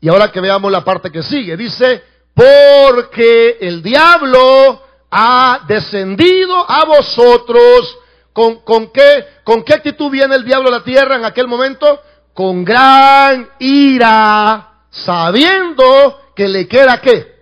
y 0.00 0.08
ahora 0.08 0.30
que 0.30 0.40
veamos 0.40 0.70
la 0.70 0.84
parte 0.84 1.10
que 1.10 1.22
sigue. 1.22 1.56
Dice, 1.56 2.02
porque 2.34 3.58
el 3.60 3.82
diablo 3.82 4.85
ha 5.18 5.64
descendido 5.66 6.70
a 6.70 6.84
vosotros. 6.84 7.98
¿Con, 8.34 8.60
con, 8.60 8.92
qué, 8.92 9.24
¿Con 9.44 9.62
qué 9.62 9.72
actitud 9.72 10.10
viene 10.10 10.34
el 10.34 10.44
diablo 10.44 10.68
a 10.68 10.72
la 10.72 10.84
tierra 10.84 11.16
en 11.16 11.24
aquel 11.24 11.48
momento? 11.48 12.00
Con 12.34 12.64
gran 12.64 13.48
ira, 13.58 14.82
sabiendo 14.90 16.20
que 16.34 16.46
le 16.46 16.68
queda 16.68 17.00
qué. 17.00 17.34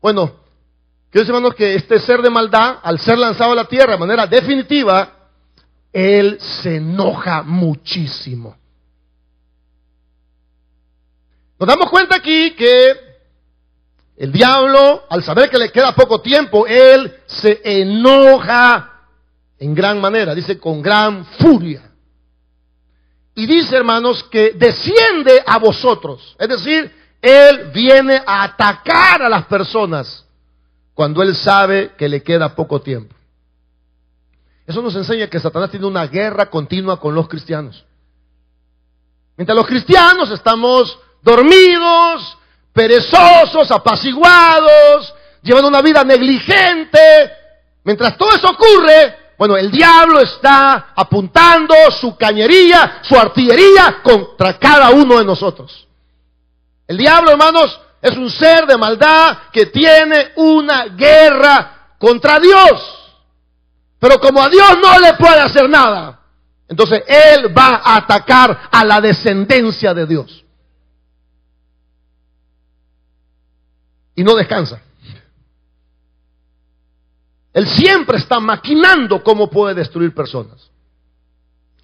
Bueno, 0.00 0.32
decir, 1.12 1.28
hermanos, 1.28 1.54
que 1.54 1.74
este 1.74 1.98
ser 2.00 2.22
de 2.22 2.30
maldad, 2.30 2.78
al 2.82 2.98
ser 2.98 3.18
lanzado 3.18 3.52
a 3.52 3.56
la 3.56 3.66
tierra 3.66 3.92
de 3.92 3.98
manera 3.98 4.26
definitiva, 4.26 5.28
él 5.92 6.38
se 6.40 6.76
enoja 6.76 7.42
muchísimo. 7.42 8.56
Nos 11.58 11.68
damos 11.68 11.90
cuenta 11.90 12.16
aquí 12.16 12.52
que 12.52 13.03
el 14.16 14.30
diablo, 14.30 15.04
al 15.10 15.22
saber 15.24 15.50
que 15.50 15.58
le 15.58 15.70
queda 15.70 15.94
poco 15.94 16.20
tiempo, 16.20 16.66
él 16.66 17.12
se 17.26 17.60
enoja 17.64 18.92
en 19.58 19.74
gran 19.74 20.00
manera, 20.00 20.34
dice 20.34 20.58
con 20.58 20.80
gran 20.82 21.24
furia. 21.38 21.90
Y 23.34 23.46
dice, 23.46 23.76
hermanos, 23.76 24.22
que 24.24 24.52
desciende 24.52 25.42
a 25.44 25.58
vosotros. 25.58 26.36
Es 26.38 26.48
decir, 26.48 26.92
él 27.20 27.70
viene 27.74 28.22
a 28.24 28.44
atacar 28.44 29.22
a 29.22 29.28
las 29.28 29.46
personas 29.46 30.24
cuando 30.94 31.22
él 31.22 31.34
sabe 31.34 31.92
que 31.98 32.08
le 32.08 32.22
queda 32.22 32.54
poco 32.54 32.80
tiempo. 32.80 33.14
Eso 34.66 34.80
nos 34.80 34.94
enseña 34.94 35.28
que 35.28 35.40
Satanás 35.40 35.70
tiene 35.70 35.86
una 35.86 36.06
guerra 36.06 36.48
continua 36.48 37.00
con 37.00 37.14
los 37.14 37.28
cristianos. 37.28 37.84
Mientras 39.36 39.56
los 39.56 39.66
cristianos 39.66 40.30
estamos 40.30 40.96
dormidos, 41.22 42.38
perezosos, 42.74 43.70
apaciguados, 43.70 45.14
llevando 45.42 45.68
una 45.68 45.80
vida 45.80 46.04
negligente. 46.04 46.98
Mientras 47.84 48.18
todo 48.18 48.34
eso 48.34 48.50
ocurre, 48.50 49.32
bueno, 49.38 49.56
el 49.56 49.70
diablo 49.70 50.20
está 50.20 50.92
apuntando 50.94 51.74
su 51.98 52.16
cañería, 52.16 53.00
su 53.02 53.16
artillería 53.16 54.00
contra 54.02 54.58
cada 54.58 54.90
uno 54.90 55.18
de 55.18 55.24
nosotros. 55.24 55.86
El 56.86 56.98
diablo, 56.98 57.30
hermanos, 57.30 57.80
es 58.02 58.16
un 58.16 58.30
ser 58.30 58.66
de 58.66 58.76
maldad 58.76 59.38
que 59.52 59.66
tiene 59.66 60.32
una 60.36 60.86
guerra 60.86 61.94
contra 61.98 62.38
Dios. 62.38 63.14
Pero 63.98 64.18
como 64.20 64.42
a 64.42 64.48
Dios 64.50 64.76
no 64.82 64.98
le 64.98 65.14
puede 65.14 65.40
hacer 65.40 65.70
nada, 65.70 66.20
entonces 66.68 67.02
Él 67.06 67.56
va 67.56 67.80
a 67.82 67.96
atacar 67.96 68.68
a 68.70 68.84
la 68.84 69.00
descendencia 69.00 69.94
de 69.94 70.06
Dios. 70.06 70.43
Y 74.14 74.22
no 74.22 74.34
descansa. 74.34 74.80
Él 77.52 77.68
siempre 77.68 78.18
está 78.18 78.40
maquinando 78.40 79.22
cómo 79.22 79.48
puede 79.48 79.74
destruir 79.74 80.12
personas. 80.14 80.70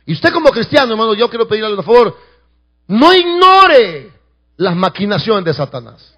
Y 0.05 0.13
usted 0.13 0.33
como 0.33 0.51
cristiano, 0.51 0.93
hermano, 0.93 1.15
yo 1.15 1.29
quiero 1.29 1.47
pedirle 1.47 1.77
por 1.77 1.85
favor, 1.85 2.17
no 2.89 3.15
ignore 3.15 4.13
las 4.57 4.75
maquinaciones 4.75 5.45
de 5.45 5.55
Satanás. 5.55 6.17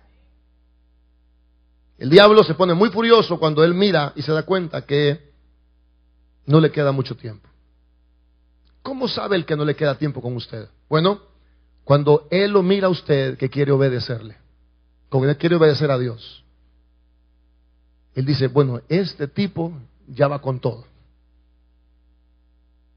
El 1.98 2.08
diablo 2.08 2.42
se 2.42 2.54
pone 2.54 2.74
muy 2.74 2.90
furioso 2.90 3.38
cuando 3.38 3.62
él 3.62 3.74
mira 3.74 4.12
y 4.16 4.22
se 4.22 4.32
da 4.32 4.42
cuenta 4.44 4.86
que 4.86 5.32
no 6.46 6.58
le 6.58 6.72
queda 6.72 6.90
mucho 6.90 7.14
tiempo. 7.14 7.48
¿Cómo 8.82 9.06
sabe 9.06 9.36
el 9.36 9.44
que 9.44 9.54
no 9.54 9.64
le 9.64 9.76
queda 9.76 9.96
tiempo 9.96 10.20
con 10.20 10.34
usted? 10.34 10.68
Bueno, 10.88 11.20
cuando 11.84 12.26
él 12.30 12.52
lo 12.52 12.62
mira 12.62 12.86
a 12.86 12.90
usted 12.90 13.36
que 13.36 13.50
quiere 13.50 13.70
obedecerle 13.70 14.41
como 15.12 15.26
él 15.26 15.36
quiere 15.36 15.56
obedecer 15.56 15.90
a 15.90 15.98
Dios. 15.98 16.42
Él 18.14 18.24
dice, 18.24 18.48
bueno, 18.48 18.80
este 18.88 19.28
tipo 19.28 19.70
ya 20.08 20.26
va 20.26 20.40
con 20.40 20.58
todo. 20.58 20.86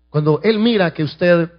Cuando 0.09 0.39
él 0.41 0.57
mira 0.57 0.93
que 0.93 1.03
usted 1.03 1.51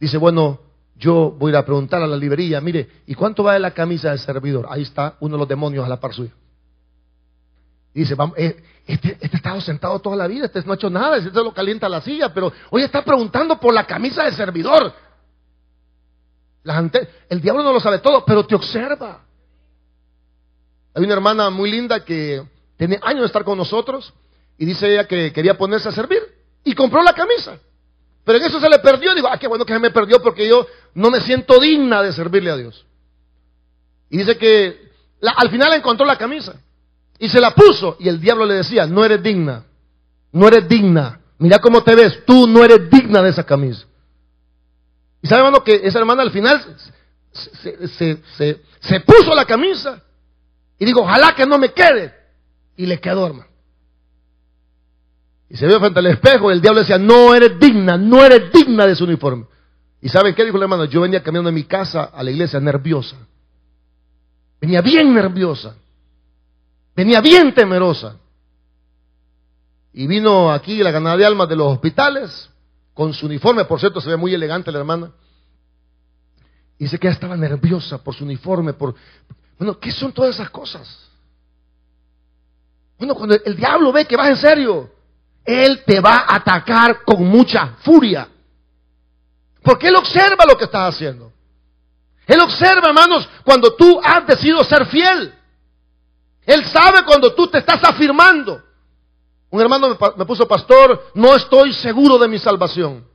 dice, 0.00 0.18
bueno, 0.18 0.58
yo 0.96 1.30
voy 1.38 1.50
a 1.50 1.52
ir 1.52 1.56
a 1.58 1.64
preguntar 1.64 2.02
a 2.02 2.08
la 2.08 2.16
librería, 2.16 2.60
mire, 2.60 2.88
¿y 3.06 3.14
cuánto 3.14 3.44
vale 3.44 3.60
la 3.60 3.70
camisa 3.70 4.10
del 4.10 4.18
servidor? 4.18 4.66
Ahí 4.68 4.82
está 4.82 5.14
uno 5.20 5.36
de 5.36 5.38
los 5.38 5.48
demonios 5.48 5.86
a 5.86 5.88
la 5.88 6.00
par 6.00 6.12
suya. 6.12 6.32
Y 7.94 8.00
dice, 8.00 8.16
eh, 8.38 8.60
este, 8.84 9.18
este, 9.20 9.36
ha 9.36 9.36
estado 9.36 9.60
sentado 9.60 10.00
toda 10.00 10.16
la 10.16 10.26
vida, 10.26 10.46
este 10.46 10.64
no 10.64 10.72
ha 10.72 10.74
hecho 10.74 10.90
nada, 10.90 11.18
este 11.18 11.30
lo 11.30 11.54
calienta 11.54 11.88
la 11.88 12.00
silla, 12.00 12.34
pero 12.34 12.52
hoy 12.70 12.82
está 12.82 13.04
preguntando 13.04 13.60
por 13.60 13.72
la 13.72 13.86
camisa 13.86 14.24
del 14.24 14.34
servidor. 14.34 14.92
el 17.28 17.40
diablo 17.40 17.62
no 17.62 17.72
lo 17.72 17.78
sabe 17.78 18.00
todo, 18.00 18.24
pero 18.24 18.44
te 18.44 18.56
observa. 18.56 19.26
Hay 20.94 21.04
una 21.04 21.14
hermana 21.14 21.50
muy 21.50 21.70
linda 21.70 22.04
que 22.04 22.42
tiene 22.76 22.98
años 23.02 23.20
de 23.20 23.26
estar 23.26 23.44
con 23.44 23.56
nosotros 23.56 24.12
y 24.58 24.66
dice 24.66 24.92
ella 24.92 25.06
que 25.06 25.32
quería 25.32 25.56
ponerse 25.56 25.88
a 25.88 25.92
servir 25.92 26.20
y 26.64 26.74
compró 26.74 27.02
la 27.02 27.14
camisa. 27.14 27.58
Pero 28.24 28.38
en 28.38 28.44
eso 28.44 28.60
se 28.60 28.68
le 28.68 28.78
perdió. 28.78 29.14
Digo, 29.14 29.28
ah, 29.28 29.38
qué 29.38 29.48
bueno 29.48 29.64
que 29.64 29.72
se 29.72 29.78
me 29.78 29.90
perdió 29.90 30.22
porque 30.22 30.46
yo 30.46 30.66
no 30.94 31.10
me 31.10 31.20
siento 31.20 31.58
digna 31.58 32.02
de 32.02 32.12
servirle 32.12 32.50
a 32.50 32.56
Dios. 32.56 32.86
Y 34.10 34.18
dice 34.18 34.36
que 34.36 34.90
al 35.22 35.50
final 35.50 35.72
encontró 35.72 36.04
la 36.04 36.18
camisa 36.18 36.54
y 37.18 37.28
se 37.28 37.40
la 37.40 37.54
puso 37.54 37.96
y 37.98 38.08
el 38.08 38.20
diablo 38.20 38.44
le 38.44 38.54
decía, 38.54 38.86
no 38.86 39.04
eres 39.04 39.22
digna, 39.22 39.64
no 40.32 40.46
eres 40.48 40.68
digna. 40.68 41.20
Mira 41.38 41.58
cómo 41.58 41.82
te 41.82 41.94
ves, 41.94 42.24
tú 42.26 42.46
no 42.46 42.62
eres 42.62 42.90
digna 42.90 43.22
de 43.22 43.30
esa 43.30 43.44
camisa. 43.44 43.86
Y 45.22 45.28
sabe, 45.28 45.40
hermano, 45.40 45.64
que 45.64 45.80
esa 45.84 45.98
hermana 45.98 46.22
al 46.22 46.30
final 46.30 46.76
se 47.32 49.00
puso 49.00 49.34
la 49.34 49.46
camisa 49.46 50.02
y 50.82 50.84
digo, 50.84 51.02
ojalá 51.02 51.32
que 51.36 51.46
no 51.46 51.58
me 51.58 51.72
quede. 51.72 52.12
Y 52.76 52.86
le 52.86 52.98
quedó, 52.98 53.24
hermano. 53.24 53.48
Y 55.48 55.56
se 55.56 55.68
vio 55.68 55.78
frente 55.78 56.00
al 56.00 56.06
espejo 56.06 56.50
y 56.50 56.54
el 56.54 56.60
diablo 56.60 56.80
decía, 56.80 56.98
no 56.98 57.32
eres 57.36 57.56
digna, 57.60 57.96
no 57.96 58.24
eres 58.24 58.52
digna 58.52 58.84
de 58.84 58.96
su 58.96 59.04
uniforme. 59.04 59.46
¿Y 60.00 60.08
saben 60.08 60.34
qué 60.34 60.44
dijo 60.44 60.56
el 60.56 60.64
hermano? 60.64 60.86
Yo 60.86 61.00
venía 61.02 61.22
caminando 61.22 61.50
de 61.50 61.54
mi 61.54 61.62
casa 61.62 62.10
a 62.12 62.20
la 62.24 62.32
iglesia 62.32 62.58
nerviosa. 62.58 63.14
Venía 64.60 64.80
bien 64.80 65.14
nerviosa. 65.14 65.76
Venía 66.96 67.20
bien 67.20 67.54
temerosa. 67.54 68.16
Y 69.92 70.08
vino 70.08 70.50
aquí 70.50 70.82
la 70.82 70.90
ganada 70.90 71.16
de 71.16 71.26
almas 71.26 71.48
de 71.48 71.54
los 71.54 71.74
hospitales, 71.74 72.50
con 72.92 73.14
su 73.14 73.26
uniforme, 73.26 73.66
por 73.66 73.78
cierto, 73.78 74.00
se 74.00 74.08
ve 74.08 74.16
muy 74.16 74.34
elegante 74.34 74.72
la 74.72 74.80
hermana. 74.80 75.12
Y 76.76 76.86
dice 76.86 76.98
que 76.98 77.06
ella 77.06 77.14
estaba 77.14 77.36
nerviosa 77.36 78.02
por 78.02 78.16
su 78.16 78.24
uniforme, 78.24 78.72
por, 78.72 78.96
bueno, 79.62 79.78
¿qué 79.78 79.92
son 79.92 80.12
todas 80.12 80.34
esas 80.34 80.50
cosas? 80.50 81.08
Bueno, 82.98 83.14
cuando 83.14 83.36
el 83.44 83.54
diablo 83.54 83.92
ve 83.92 84.04
que 84.06 84.16
vas 84.16 84.30
en 84.30 84.36
serio 84.36 84.90
Él 85.44 85.84
te 85.86 86.00
va 86.00 86.16
a 86.16 86.34
atacar 86.34 87.04
con 87.04 87.24
mucha 87.24 87.76
furia. 87.84 88.28
Porque 89.62 89.86
Él 89.86 89.94
observa 89.94 90.44
lo 90.48 90.58
que 90.58 90.64
estás 90.64 90.92
haciendo. 90.92 91.32
Él 92.26 92.40
observa, 92.40 92.88
hermanos, 92.88 93.28
cuando 93.44 93.76
tú 93.76 94.00
has 94.02 94.26
decidido 94.26 94.64
ser 94.64 94.84
fiel. 94.86 95.32
Él 96.44 96.64
sabe 96.64 97.04
cuando 97.04 97.32
tú 97.32 97.46
te 97.46 97.58
estás 97.58 97.84
afirmando. 97.84 98.60
Un 99.48 99.60
hermano 99.60 99.96
me 100.16 100.24
puso, 100.24 100.48
pastor, 100.48 101.12
no 101.14 101.36
estoy 101.36 101.72
seguro 101.72 102.18
de 102.18 102.26
mi 102.26 102.40
salvación. 102.40 103.06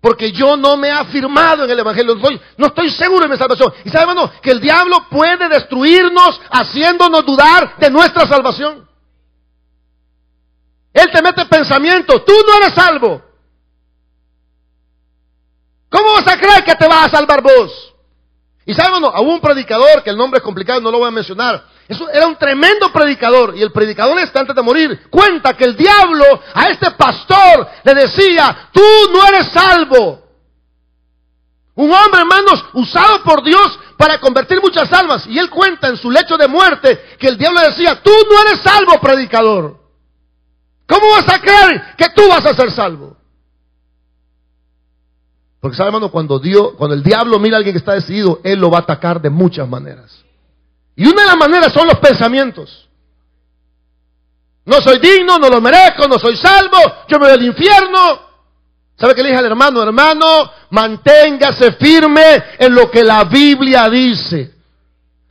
Porque 0.00 0.32
yo 0.32 0.56
no 0.56 0.76
me 0.76 0.88
he 0.88 0.92
afirmado 0.92 1.64
en 1.64 1.70
el 1.70 1.78
Evangelio. 1.78 2.16
No 2.56 2.66
estoy, 2.66 2.90
seguro 2.90 3.24
de 3.24 3.28
mi 3.28 3.36
salvación. 3.36 3.72
Y 3.84 3.90
sabe, 3.90 4.02
hermano, 4.10 4.32
que 4.40 4.50
el 4.50 4.60
diablo 4.60 5.06
puede 5.10 5.48
destruirnos 5.48 6.40
haciéndonos 6.50 7.24
dudar 7.26 7.76
de 7.76 7.90
nuestra 7.90 8.26
salvación. 8.26 8.88
Él 10.92 11.10
te 11.12 11.22
mete 11.22 11.44
pensamiento, 11.46 12.22
tú 12.22 12.32
no 12.46 12.56
eres 12.56 12.74
salvo. 12.74 13.22
¿Cómo 15.90 16.12
vas 16.14 16.28
a 16.28 16.38
creer 16.38 16.64
que 16.64 16.74
te 16.74 16.88
vas 16.88 17.06
a 17.06 17.16
salvar 17.16 17.42
vos? 17.42 17.89
Y 18.70 18.74
sabe, 18.74 18.86
hermano, 18.94 19.08
a 19.08 19.20
un 19.20 19.40
predicador, 19.40 20.00
que 20.04 20.10
el 20.10 20.16
nombre 20.16 20.38
es 20.38 20.44
complicado, 20.44 20.80
no 20.80 20.92
lo 20.92 20.98
voy 20.98 21.08
a 21.08 21.10
mencionar. 21.10 21.64
Eso 21.88 22.08
era 22.08 22.28
un 22.28 22.36
tremendo 22.36 22.92
predicador. 22.92 23.56
Y 23.56 23.62
el 23.62 23.72
predicador, 23.72 24.16
este, 24.20 24.38
antes 24.38 24.54
de 24.54 24.62
morir, 24.62 25.08
cuenta 25.10 25.54
que 25.54 25.64
el 25.64 25.76
diablo 25.76 26.40
a 26.54 26.68
este 26.68 26.88
pastor 26.92 27.66
le 27.82 27.94
decía, 27.94 28.68
tú 28.72 28.80
no 29.12 29.26
eres 29.26 29.48
salvo. 29.48 30.22
Un 31.74 31.92
hombre, 31.92 32.20
hermanos, 32.20 32.64
usado 32.74 33.24
por 33.24 33.42
Dios 33.42 33.76
para 33.96 34.20
convertir 34.20 34.60
muchas 34.62 34.92
almas. 34.92 35.26
Y 35.26 35.36
él 35.36 35.50
cuenta 35.50 35.88
en 35.88 35.96
su 35.96 36.08
lecho 36.08 36.36
de 36.36 36.46
muerte 36.46 37.16
que 37.18 37.26
el 37.26 37.36
diablo 37.36 37.62
le 37.62 37.70
decía, 37.70 38.00
tú 38.00 38.12
no 38.30 38.40
eres 38.42 38.60
salvo, 38.60 39.00
predicador. 39.00 39.80
¿Cómo 40.86 41.10
vas 41.10 41.28
a 41.28 41.40
creer 41.40 41.96
que 41.96 42.08
tú 42.10 42.22
vas 42.28 42.46
a 42.46 42.54
ser 42.54 42.70
salvo? 42.70 43.09
Porque 45.60 45.76
sabe, 45.76 45.88
hermano, 45.88 46.10
cuando 46.10 46.38
Dios, 46.38 46.70
cuando 46.78 46.94
el 46.94 47.02
diablo 47.02 47.38
mira 47.38 47.56
a 47.56 47.58
alguien 47.58 47.74
que 47.74 47.78
está 47.78 47.92
decidido, 47.92 48.40
él 48.42 48.58
lo 48.58 48.70
va 48.70 48.78
a 48.78 48.82
atacar 48.82 49.20
de 49.20 49.28
muchas 49.28 49.68
maneras. 49.68 50.24
Y 50.96 51.06
una 51.06 51.22
de 51.22 51.28
las 51.28 51.36
maneras 51.36 51.72
son 51.72 51.86
los 51.86 51.98
pensamientos. 51.98 52.88
No 54.64 54.80
soy 54.80 54.98
digno, 54.98 55.38
no 55.38 55.48
lo 55.48 55.60
merezco, 55.60 56.06
no 56.08 56.18
soy 56.18 56.36
salvo, 56.36 56.78
yo 57.08 57.18
me 57.18 57.26
voy 57.26 57.34
al 57.34 57.44
infierno. 57.44 58.30
¿Sabe 58.98 59.14
qué 59.14 59.22
le 59.22 59.30
dije 59.30 59.38
al 59.38 59.46
hermano? 59.46 59.82
Hermano, 59.82 60.50
manténgase 60.70 61.72
firme 61.72 62.42
en 62.58 62.74
lo 62.74 62.90
que 62.90 63.02
la 63.02 63.24
Biblia 63.24 63.88
dice. 63.88 64.54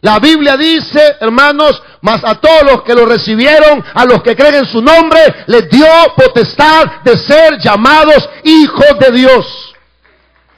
La 0.01 0.17
Biblia 0.19 0.55
dice, 0.57 1.17
hermanos, 1.19 1.81
mas 2.01 2.23
a 2.23 2.35
todos 2.35 2.63
los 2.63 2.83
que 2.83 2.95
lo 2.95 3.05
recibieron, 3.05 3.83
a 3.93 4.05
los 4.05 4.23
que 4.23 4.35
creen 4.35 4.55
en 4.55 4.65
su 4.65 4.81
nombre, 4.81 5.19
les 5.47 5.69
dio 5.69 5.85
potestad 6.15 7.01
de 7.03 7.17
ser 7.17 7.59
llamados 7.59 8.29
hijos 8.43 8.97
de 8.99 9.11
Dios. 9.11 9.58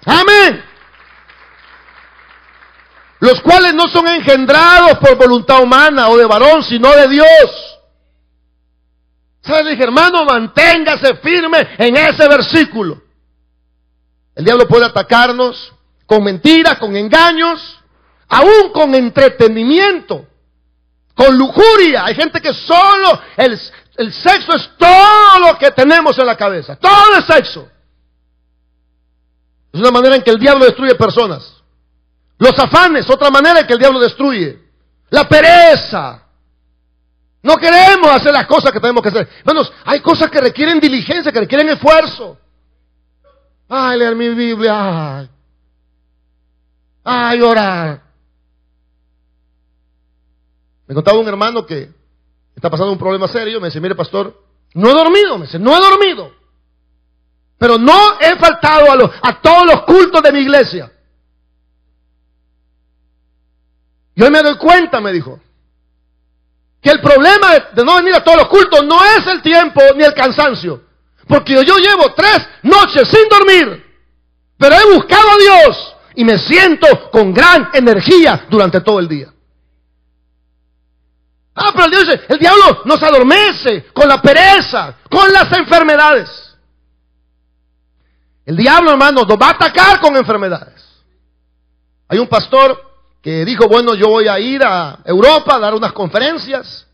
Amén. 0.06 0.64
Los 3.20 3.40
cuales 3.42 3.74
no 3.76 3.88
son 3.88 4.08
engendrados 4.08 4.98
por 4.98 5.16
voluntad 5.16 5.62
humana 5.62 6.10
o 6.10 6.18
de 6.18 6.26
varón, 6.26 6.64
sino 6.64 6.90
de 6.92 7.08
Dios. 7.08 7.80
¿Sabes? 9.44 9.68
Dije, 9.68 9.84
hermano, 9.84 10.26
manténgase 10.26 11.16
firme 11.18 11.76
en 11.78 11.98
ese 11.98 12.28
versículo. 12.28 13.02
El 14.36 14.46
diablo 14.46 14.68
puede 14.68 14.86
atacarnos 14.86 15.74
con 16.06 16.24
mentiras, 16.24 16.78
con 16.78 16.96
engaños, 16.96 17.80
aún 18.28 18.72
con 18.74 18.96
entretenimiento, 18.96 20.26
con 21.14 21.38
lujuria. 21.38 22.06
Hay 22.06 22.16
gente 22.16 22.42
que 22.42 22.54
solo 22.54 23.22
el, 23.38 23.60
el 23.98 24.14
sexo 24.14 24.54
es 24.56 24.70
todo 24.78 25.40
lo 25.40 25.58
que 25.60 25.70
tenemos 25.72 26.18
en 26.18 26.26
la 26.26 26.38
cabeza. 26.38 26.76
Todo 26.76 27.18
es 27.18 27.26
sexo. 27.26 27.71
Es 29.74 29.80
una 29.80 29.92
manera 29.92 30.16
en 30.16 30.22
que 30.22 30.32
el 30.32 30.40
diablo 30.40 30.66
destruye 30.66 30.96
personas. 30.96 31.62
Los 32.38 32.58
afanes, 32.58 33.10
otra 33.10 33.30
manera 33.30 33.62
en 33.62 33.68
que 33.68 33.74
el 33.74 33.80
diablo 33.80 34.00
destruye. 34.00 34.60
La 35.10 35.28
pereza. 35.28 36.24
No 37.44 37.58
queremos 37.58 38.10
hacer 38.12 38.34
las 38.34 38.46
cosas 38.46 38.72
que 38.72 38.80
tenemos 38.80 39.02
que 39.02 39.10
hacer. 39.10 39.30
Hermanos, 39.40 39.72
hay 39.86 40.00
cosas 40.00 40.30
que 40.30 40.42
requieren 40.42 40.80
diligencia, 40.80 41.32
que 41.32 41.40
requieren 41.40 41.70
esfuerzo. 41.70 42.38
Ay, 43.68 44.00
leer 44.00 44.16
mi 44.16 44.30
Biblia. 44.30 45.18
Ay, 45.20 45.30
ay 47.04 47.42
orar. 47.42 48.02
Me 50.88 50.94
contaba 50.94 51.18
un 51.20 51.28
hermano 51.28 51.66
que 51.66 51.90
está 52.56 52.70
pasando 52.70 52.92
un 52.92 53.00
problema 53.00 53.28
serio. 53.28 53.62
Me 53.62 53.68
dice, 53.68 53.80
mire 53.80 53.96
pastor, 53.96 54.38
no 54.74 54.90
he 54.90 54.94
dormido. 54.94 55.38
Me 55.38 55.46
dice, 55.46 55.58
no 55.58 55.76
he 55.76 55.80
dormido. 55.80 56.41
Pero 57.62 57.78
no 57.78 58.20
he 58.20 58.36
faltado 58.38 59.12
a, 59.22 59.40
todos 59.40 59.68
los 59.68 59.84
cultos 59.84 60.20
de 60.24 60.32
mi 60.32 60.40
iglesia. 60.40 60.92
Y 64.16 64.24
hoy 64.24 64.32
me 64.32 64.42
doy 64.42 64.58
cuenta, 64.58 65.00
me 65.00 65.12
dijo, 65.12 65.40
que 66.82 66.90
el 66.90 67.00
problema 67.02 67.54
de, 67.76 67.86
no 67.86 67.98
venir 67.98 68.16
a 68.16 68.24
todos 68.24 68.40
los 68.40 68.48
cultos 68.48 68.84
no 68.84 69.06
es 69.06 69.28
el 69.28 69.44
tiempo 69.44 69.80
ni 69.96 70.04
el 70.04 70.16
cansancio. 70.16 70.82
Porque 71.28 71.54
yo 71.64 71.78
llevo 71.78 72.12
tres 72.16 72.48
noches 72.64 73.08
sin 73.08 73.30
dormir, 73.30 73.86
pero 74.58 74.76
he 74.78 74.96
buscado 74.96 75.30
a 75.30 75.38
Dios 75.38 75.96
y 76.16 76.26
me 76.26 76.40
siento 76.40 77.12
con 77.12 77.32
gran 77.32 77.70
energía 77.74 78.48
durante 78.50 78.82
todo 78.82 78.98
el 78.98 79.08
día. 79.08 79.32
Ah, 81.54 81.70
pero 81.74 81.86
el, 81.86 81.92
dice, 81.92 82.22
el 82.28 82.40
diablo 82.40 82.82
nos 82.86 83.04
adormece 83.04 83.86
con 83.94 84.08
la 84.08 84.20
pereza, 84.20 84.96
con 85.08 85.32
las 85.32 85.52
enfermedades. 85.52 86.51
El 88.52 88.58
diablo, 88.58 88.92
hermano, 88.92 89.24
nos 89.24 89.38
va 89.38 89.48
a 89.48 89.52
atacar 89.52 90.02
con 90.02 90.14
enfermedades. 90.18 90.84
Hay 92.10 92.20
un 92.20 92.28
pastor 92.28 92.78
que 93.22 93.46
dijo, 93.46 93.66
bueno, 93.70 93.96
yo 93.96 94.10
voy 94.10 94.28
a 94.28 94.38
ir 94.42 94.62
a 94.62 95.00
Europa 95.06 95.56
a 95.56 95.60
dar 95.60 95.74
unas 95.74 95.94
conferencias. 95.94 96.86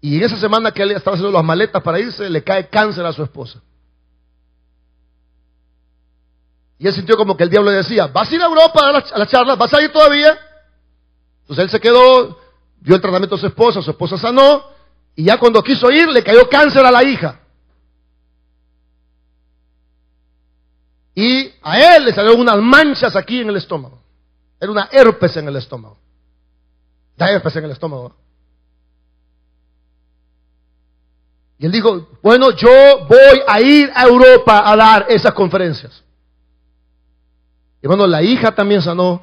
Y 0.00 0.18
en 0.18 0.22
esa 0.22 0.36
semana 0.36 0.70
que 0.70 0.84
él 0.84 0.92
estaba 0.92 1.16
haciendo 1.16 1.36
las 1.36 1.44
maletas 1.44 1.82
para 1.82 1.98
irse, 1.98 2.30
le 2.30 2.44
cae 2.44 2.68
cáncer 2.68 3.04
a 3.04 3.12
su 3.12 3.24
esposa. 3.24 3.60
Y 6.78 6.86
él 6.86 6.94
sintió 6.94 7.16
como 7.16 7.36
que 7.36 7.42
el 7.42 7.50
diablo 7.50 7.72
le 7.72 7.78
decía, 7.78 8.06
¿vas 8.06 8.30
a 8.30 8.34
ir 8.36 8.40
a 8.40 8.46
Europa 8.46 8.86
a 8.88 8.92
las, 8.92 9.12
a 9.12 9.18
las 9.18 9.28
charlas? 9.28 9.58
¿Vas 9.58 9.74
a 9.74 9.82
ir 9.82 9.90
todavía? 9.90 10.38
Entonces 11.40 11.64
él 11.64 11.70
se 11.70 11.80
quedó, 11.80 12.38
dio 12.78 12.94
el 12.94 13.00
tratamiento 13.00 13.34
a 13.34 13.38
su 13.38 13.48
esposa, 13.48 13.82
su 13.82 13.90
esposa 13.90 14.16
sanó, 14.16 14.62
y 15.16 15.24
ya 15.24 15.38
cuando 15.38 15.60
quiso 15.60 15.90
ir, 15.90 16.06
le 16.06 16.22
cayó 16.22 16.48
cáncer 16.48 16.86
a 16.86 16.92
la 16.92 17.02
hija. 17.02 17.40
Y 21.14 21.52
a 21.62 21.96
él 21.96 22.06
le 22.06 22.12
salieron 22.12 22.40
unas 22.40 22.58
manchas 22.58 23.14
aquí 23.16 23.40
en 23.40 23.48
el 23.50 23.56
estómago. 23.56 24.02
Era 24.60 24.70
una 24.70 24.88
herpes 24.90 25.36
en 25.36 25.48
el 25.48 25.56
estómago. 25.56 25.98
Da 27.16 27.30
herpes 27.30 27.56
en 27.56 27.64
el 27.64 27.72
estómago. 27.72 28.14
Y 31.58 31.66
él 31.66 31.72
dijo, 31.72 32.08
bueno, 32.22 32.50
yo 32.52 33.06
voy 33.08 33.40
a 33.46 33.60
ir 33.60 33.90
a 33.94 34.04
Europa 34.04 34.68
a 34.68 34.74
dar 34.74 35.06
esas 35.08 35.32
conferencias. 35.32 36.02
Y 37.82 37.86
bueno, 37.86 38.06
la 38.06 38.22
hija 38.22 38.52
también 38.52 38.82
sanó 38.82 39.22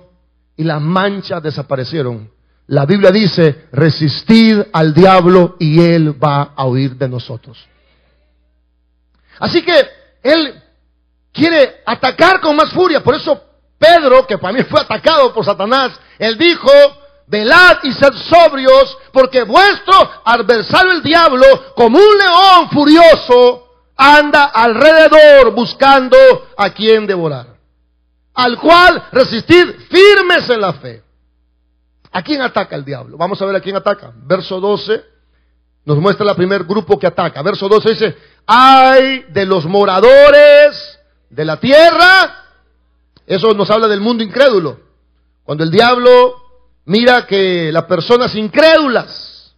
y 0.56 0.64
las 0.64 0.82
manchas 0.82 1.42
desaparecieron. 1.42 2.32
La 2.68 2.86
Biblia 2.86 3.12
dice, 3.12 3.68
resistid 3.72 4.60
al 4.72 4.94
diablo 4.94 5.56
y 5.60 5.82
él 5.82 6.22
va 6.24 6.54
a 6.56 6.66
huir 6.66 6.96
de 6.96 7.10
nosotros. 7.10 7.58
Así 9.40 9.64
que 9.64 9.88
él 10.22 10.62
quiere 11.40 11.82
atacar 11.86 12.42
con 12.42 12.56
más 12.56 12.72
furia. 12.72 13.02
Por 13.02 13.16
eso 13.16 13.42
Pedro, 13.80 14.28
que 14.28 14.38
para 14.38 14.54
mí 14.54 14.64
fue 14.64 14.82
atacado 14.82 15.34
por 15.34 15.46
Satanás, 15.46 15.98
él 16.20 16.38
dijo, 16.38 16.70
velad 17.28 17.78
y 17.84 17.94
sed 17.94 18.14
sobrios, 18.14 18.98
porque 19.14 19.44
vuestro 19.44 19.96
adversario 20.26 20.92
el 20.92 21.02
diablo, 21.02 21.46
como 21.76 21.98
un 21.98 22.18
león 22.18 22.70
furioso, 22.72 23.66
anda 23.96 24.46
alrededor 24.46 25.54
buscando 25.54 26.18
a 26.58 26.70
quien 26.72 27.08
devorar. 27.08 27.48
Al 28.34 28.58
cual 28.60 29.08
resistid 29.12 29.66
firmes 29.90 30.50
en 30.50 30.62
la 30.62 30.74
fe. 30.74 31.04
¿A 32.12 32.22
quién 32.22 32.42
ataca 32.42 32.76
el 32.76 32.84
diablo? 32.84 33.18
Vamos 33.18 33.42
a 33.42 33.46
ver 33.46 33.56
a 33.56 33.62
quién 33.62 33.76
ataca. 33.76 34.12
Verso 34.16 34.60
12 34.60 35.04
nos 35.86 35.98
muestra 35.98 36.30
el 36.30 36.36
primer 36.36 36.64
grupo 36.66 37.00
que 37.00 37.08
ataca. 37.08 37.42
Verso 37.42 37.68
12 37.68 37.90
dice, 37.90 38.18
hay 38.46 39.26
de 39.30 39.46
los 39.46 39.66
moradores 39.66 40.99
de 41.30 41.46
la 41.46 41.58
tierra, 41.58 42.46
eso 43.26 43.54
nos 43.54 43.70
habla 43.70 43.88
del 43.88 44.02
mundo 44.02 44.24
incrédulo. 44.24 44.80
Cuando 45.44 45.64
el 45.64 45.72
diablo 45.72 46.36
mira 46.86 47.26
que 47.28 47.72
las 47.72 47.84
personas 47.84 48.34
incrédulas 48.36 49.54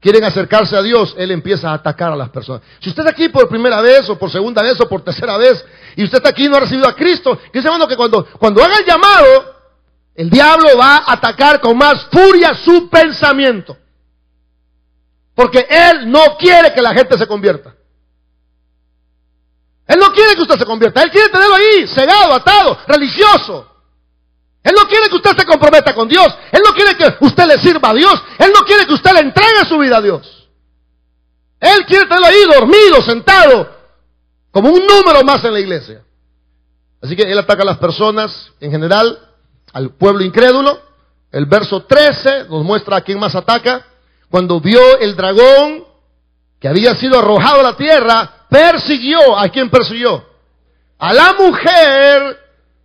quieren 0.00 0.24
acercarse 0.24 0.76
a 0.76 0.82
Dios, 0.82 1.14
él 1.16 1.30
empieza 1.30 1.70
a 1.70 1.74
atacar 1.74 2.12
a 2.12 2.16
las 2.16 2.30
personas. 2.30 2.62
Si 2.80 2.90
usted 2.90 3.02
está 3.02 3.12
aquí 3.12 3.28
por 3.28 3.48
primera 3.48 3.80
vez, 3.80 4.08
o 4.08 4.18
por 4.18 4.30
segunda 4.30 4.62
vez, 4.62 4.80
o 4.80 4.88
por 4.88 5.02
tercera 5.02 5.36
vez, 5.36 5.64
y 5.96 6.04
usted 6.04 6.18
está 6.18 6.30
aquí 6.30 6.46
y 6.46 6.48
no 6.48 6.56
ha 6.56 6.60
recibido 6.60 6.88
a 6.88 6.94
Cristo, 6.94 7.38
que 7.52 7.58
hermano 7.58 7.88
que 7.88 7.96
cuando, 7.96 8.24
cuando 8.38 8.62
haga 8.62 8.78
el 8.78 8.84
llamado, 8.84 9.56
el 10.14 10.30
diablo 10.30 10.76
va 10.78 10.96
a 10.96 11.12
atacar 11.12 11.60
con 11.60 11.76
más 11.76 12.06
furia 12.10 12.54
su 12.54 12.88
pensamiento. 12.88 13.76
Porque 15.34 15.66
Él 15.68 16.10
no 16.10 16.36
quiere 16.38 16.72
que 16.72 16.82
la 16.82 16.94
gente 16.94 17.18
se 17.18 17.26
convierta. 17.26 17.75
Él 19.86 19.98
no 20.00 20.12
quiere 20.12 20.34
que 20.34 20.42
usted 20.42 20.58
se 20.58 20.64
convierta. 20.64 21.02
Él 21.02 21.10
quiere 21.10 21.28
tenerlo 21.28 21.54
ahí, 21.54 21.86
cegado, 21.86 22.34
atado, 22.34 22.78
religioso. 22.88 23.70
Él 24.62 24.74
no 24.76 24.88
quiere 24.88 25.08
que 25.08 25.14
usted 25.14 25.36
se 25.36 25.44
comprometa 25.44 25.94
con 25.94 26.08
Dios. 26.08 26.26
Él 26.50 26.60
no 26.66 26.74
quiere 26.74 26.96
que 26.96 27.24
usted 27.24 27.46
le 27.46 27.58
sirva 27.58 27.90
a 27.90 27.94
Dios. 27.94 28.14
Él 28.38 28.50
no 28.52 28.64
quiere 28.66 28.84
que 28.84 28.94
usted 28.94 29.12
le 29.12 29.20
entregue 29.20 29.64
su 29.68 29.78
vida 29.78 29.98
a 29.98 30.02
Dios. 30.02 30.48
Él 31.60 31.86
quiere 31.86 32.06
tenerlo 32.06 32.26
ahí 32.26 32.44
dormido, 32.52 33.02
sentado, 33.02 33.70
como 34.50 34.70
un 34.70 34.84
número 34.84 35.22
más 35.22 35.44
en 35.44 35.52
la 35.52 35.60
iglesia. 35.60 36.02
Así 37.00 37.14
que 37.14 37.22
él 37.22 37.38
ataca 37.38 37.62
a 37.62 37.66
las 37.66 37.78
personas 37.78 38.52
en 38.58 38.72
general, 38.72 39.18
al 39.72 39.90
pueblo 39.94 40.24
incrédulo. 40.24 40.80
El 41.30 41.46
verso 41.46 41.84
13 41.84 42.46
nos 42.48 42.64
muestra 42.64 42.96
a 42.96 43.00
quién 43.02 43.20
más 43.20 43.36
ataca. 43.36 43.86
Cuando 44.30 44.60
vio 44.60 44.98
el 44.98 45.14
dragón 45.14 45.84
había 46.68 46.94
sido 46.94 47.18
arrojado 47.18 47.60
a 47.60 47.64
la 47.64 47.76
tierra, 47.76 48.30
persiguió. 48.48 49.38
¿A 49.38 49.48
quién 49.48 49.70
persiguió? 49.70 50.24
A 50.98 51.12
la 51.12 51.34
mujer 51.34 52.38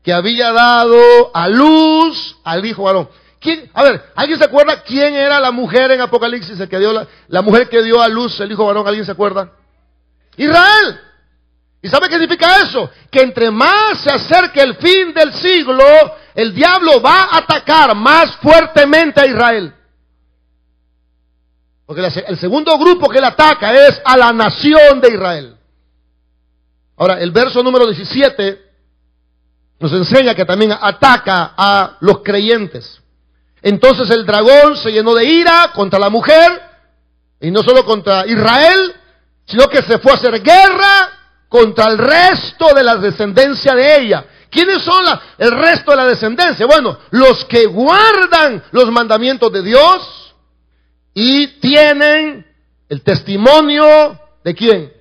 que 0.03 0.11
había 0.11 0.51
dado 0.51 1.31
a 1.33 1.47
luz 1.47 2.37
al 2.43 2.65
hijo 2.65 2.83
varón. 2.83 3.09
¿Quién, 3.39 3.69
a 3.73 3.83
ver, 3.83 4.11
¿alguien 4.15 4.37
se 4.37 4.45
acuerda 4.45 4.83
quién 4.83 5.15
era 5.15 5.39
la 5.39 5.51
mujer 5.51 5.91
en 5.91 6.01
Apocalipsis 6.01 6.59
que 6.67 6.79
dio 6.79 6.93
la, 6.93 7.07
la 7.27 7.41
mujer 7.41 7.69
que 7.69 7.81
dio 7.81 8.01
a 8.01 8.07
luz 8.07 8.39
el 8.39 8.51
hijo 8.51 8.65
varón? 8.65 8.87
¿Alguien 8.87 9.05
se 9.05 9.11
acuerda? 9.11 9.51
Israel. 10.37 10.99
¿Y 11.81 11.89
sabe 11.89 12.07
qué 12.07 12.19
significa 12.19 12.61
eso? 12.61 12.89
Que 13.09 13.21
entre 13.21 13.49
más 13.49 13.99
se 14.03 14.11
acerque 14.11 14.61
el 14.61 14.75
fin 14.75 15.13
del 15.13 15.33
siglo, 15.33 15.83
el 16.35 16.53
diablo 16.53 17.01
va 17.01 17.23
a 17.23 17.37
atacar 17.37 17.95
más 17.95 18.35
fuertemente 18.37 19.19
a 19.19 19.25
Israel. 19.25 19.73
Porque 21.91 22.07
el 22.25 22.37
segundo 22.37 22.77
grupo 22.77 23.09
que 23.09 23.17
él 23.17 23.25
ataca 23.25 23.73
es 23.73 24.01
a 24.05 24.15
la 24.15 24.31
nación 24.31 25.01
de 25.01 25.09
Israel. 25.09 25.57
Ahora, 26.95 27.19
el 27.19 27.31
verso 27.31 27.61
número 27.61 27.85
17 27.85 28.61
nos 29.77 29.91
enseña 29.91 30.33
que 30.33 30.45
también 30.45 30.71
ataca 30.71 31.53
a 31.57 31.97
los 31.99 32.19
creyentes. 32.19 33.01
Entonces 33.61 34.09
el 34.09 34.25
dragón 34.25 34.77
se 34.77 34.93
llenó 34.93 35.13
de 35.13 35.25
ira 35.25 35.71
contra 35.73 35.99
la 35.99 36.09
mujer, 36.09 36.61
y 37.41 37.51
no 37.51 37.61
solo 37.61 37.83
contra 37.83 38.25
Israel, 38.25 38.95
sino 39.45 39.67
que 39.67 39.81
se 39.81 39.99
fue 39.99 40.13
a 40.13 40.15
hacer 40.15 40.41
guerra 40.41 41.09
contra 41.49 41.89
el 41.89 41.97
resto 41.97 42.73
de 42.73 42.83
la 42.83 42.95
descendencia 42.95 43.75
de 43.75 43.97
ella. 43.97 44.25
¿Quiénes 44.49 44.81
son 44.81 45.03
el 45.37 45.51
resto 45.51 45.91
de 45.91 45.97
la 45.97 46.05
descendencia? 46.05 46.65
Bueno, 46.65 46.99
los 47.09 47.43
que 47.43 47.65
guardan 47.65 48.63
los 48.71 48.89
mandamientos 48.93 49.51
de 49.51 49.61
Dios 49.61 50.20
y 51.13 51.59
tienen 51.59 52.45
el 52.89 53.01
testimonio 53.01 54.19
de 54.43 54.55
quién. 54.55 54.93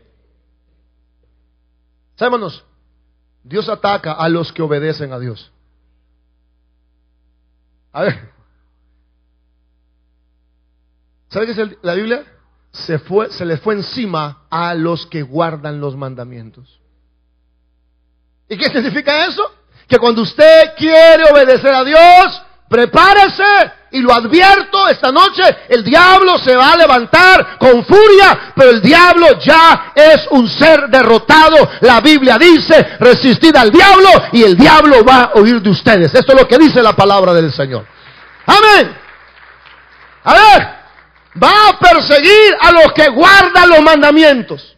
Sabemos, 2.16 2.64
Dios 3.42 3.68
ataca 3.68 4.12
a 4.12 4.28
los 4.28 4.52
que 4.52 4.62
obedecen 4.62 5.12
a 5.12 5.18
Dios. 5.18 5.50
A 7.92 8.02
ver, 8.02 8.30
¿sabe 11.28 11.46
qué 11.46 11.52
es 11.52 11.78
la 11.82 11.94
Biblia? 11.94 12.24
se, 12.72 12.98
fue, 12.98 13.30
se 13.30 13.44
le 13.44 13.56
fue 13.58 13.74
encima 13.74 14.46
a 14.50 14.74
los 14.74 15.06
que 15.06 15.22
guardan 15.22 15.80
los 15.80 15.96
mandamientos. 15.96 16.80
¿Y 18.48 18.56
qué 18.56 18.68
significa 18.68 19.26
eso? 19.26 19.42
Que 19.88 19.98
cuando 19.98 20.22
usted 20.22 20.74
quiere 20.76 21.24
obedecer 21.32 21.74
a 21.74 21.84
Dios, 21.84 22.42
prepárese 22.68 23.72
y 23.92 24.00
lo 24.00 24.12
advierto 24.12 24.88
esta 24.88 25.10
noche, 25.10 25.42
el 25.68 25.82
diablo 25.82 26.38
se 26.38 26.54
va 26.54 26.72
a 26.72 26.76
levantar 26.76 27.58
con 27.58 27.84
furia, 27.84 28.52
pero 28.54 28.70
el 28.70 28.80
diablo 28.80 29.38
ya 29.38 29.92
es 29.94 30.26
un 30.30 30.48
ser 30.48 30.88
derrotado. 30.88 31.68
La 31.80 32.00
Biblia 32.00 32.38
dice, 32.38 32.96
resistid 33.00 33.54
al 33.56 33.70
diablo 33.70 34.08
y 34.32 34.42
el 34.44 34.56
diablo 34.56 35.04
va 35.04 35.24
a 35.24 35.32
oír 35.34 35.60
de 35.60 35.70
ustedes. 35.70 36.14
Esto 36.14 36.32
es 36.32 36.40
lo 36.40 36.46
que 36.46 36.58
dice 36.58 36.82
la 36.82 36.94
palabra 36.94 37.34
del 37.34 37.52
Señor. 37.52 37.84
Amén. 38.46 38.96
A 40.22 40.34
ver, 40.34 40.68
va 41.42 41.68
a 41.68 41.78
perseguir 41.78 42.56
a 42.60 42.72
los 42.72 42.92
que 42.92 43.08
guardan 43.08 43.68
los 43.70 43.82
mandamientos. 43.82 44.76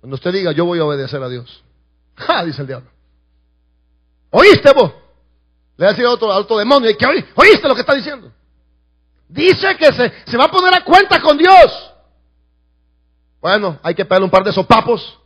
Cuando 0.00 0.14
usted 0.16 0.32
diga, 0.32 0.52
yo 0.52 0.64
voy 0.64 0.78
a 0.78 0.84
obedecer 0.84 1.22
a 1.22 1.28
Dios. 1.28 1.64
¡Ja! 2.16 2.44
Dice 2.44 2.60
el 2.60 2.68
diablo. 2.68 2.90
¿Oíste 4.30 4.72
vos? 4.72 5.03
Le 5.76 5.84
va 5.84 5.90
a 5.90 5.92
decir 5.92 6.06
a 6.06 6.10
otro, 6.10 6.56
demonio, 6.56 6.90
¿oíste 7.34 7.68
lo 7.68 7.74
que 7.74 7.80
está 7.80 7.94
diciendo? 7.94 8.32
Dice 9.28 9.76
que 9.76 9.92
se, 9.92 10.12
se 10.26 10.36
va 10.36 10.44
a 10.44 10.50
poner 10.50 10.74
a 10.74 10.84
cuenta 10.84 11.20
con 11.20 11.36
Dios. 11.36 11.92
Bueno, 13.40 13.78
hay 13.82 13.94
que 13.94 14.04
pegarle 14.04 14.24
un 14.24 14.30
par 14.30 14.44
de 14.44 14.52
sopapos 14.52 15.18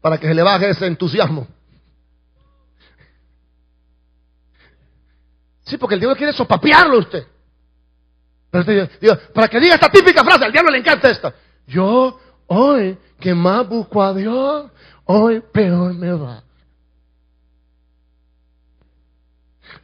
para 0.00 0.18
que 0.18 0.26
se 0.26 0.34
le 0.34 0.42
baje 0.42 0.68
ese 0.68 0.86
entusiasmo. 0.86 1.46
Sí, 5.64 5.78
porque 5.78 5.94
el 5.94 6.00
diablo 6.00 6.16
quiere 6.16 6.32
sopapearlo 6.32 6.96
a 6.96 7.00
usted 7.00 7.26
para 9.34 9.48
que 9.48 9.58
diga 9.58 9.74
esta 9.74 9.88
típica 9.88 10.22
frase, 10.22 10.44
al 10.44 10.52
diablo 10.52 10.70
le 10.70 10.78
encanta 10.78 11.10
esta. 11.10 11.34
Yo 11.66 12.20
hoy 12.46 12.96
que 13.18 13.34
más 13.34 13.68
busco 13.68 14.00
a 14.02 14.14
Dios, 14.14 14.70
hoy 15.06 15.42
peor 15.52 15.92
me 15.94 16.12
va. 16.12 16.43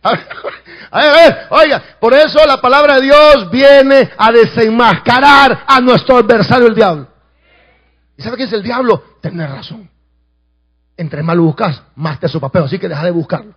A 0.03 0.13
ver, 0.13 0.29
a 0.91 0.99
ver, 0.99 1.47
oiga, 1.51 1.83
por 2.01 2.15
eso 2.15 2.39
la 2.47 2.61
palabra 2.61 2.97
de 2.97 3.03
Dios 3.03 3.51
viene 3.51 4.11
a 4.17 4.33
desenmascarar 4.33 5.65
a 5.67 5.81
nuestro 5.81 6.17
adversario 6.17 6.67
el 6.67 6.75
diablo. 6.75 7.07
¿Y 8.17 8.23
sabe 8.23 8.37
qué 8.39 8.45
es 8.45 8.53
el 8.53 8.63
diablo? 8.63 9.03
Tener 9.21 9.51
razón. 9.51 9.91
Entre 10.97 11.23
más 11.23 11.37
lo 11.37 11.43
buscas, 11.43 11.83
más 11.97 12.19
te 12.19 12.29
sopapeo, 12.29 12.65
así 12.65 12.79
que 12.79 12.89
deja 12.89 13.05
de 13.05 13.11
buscarlo. 13.11 13.55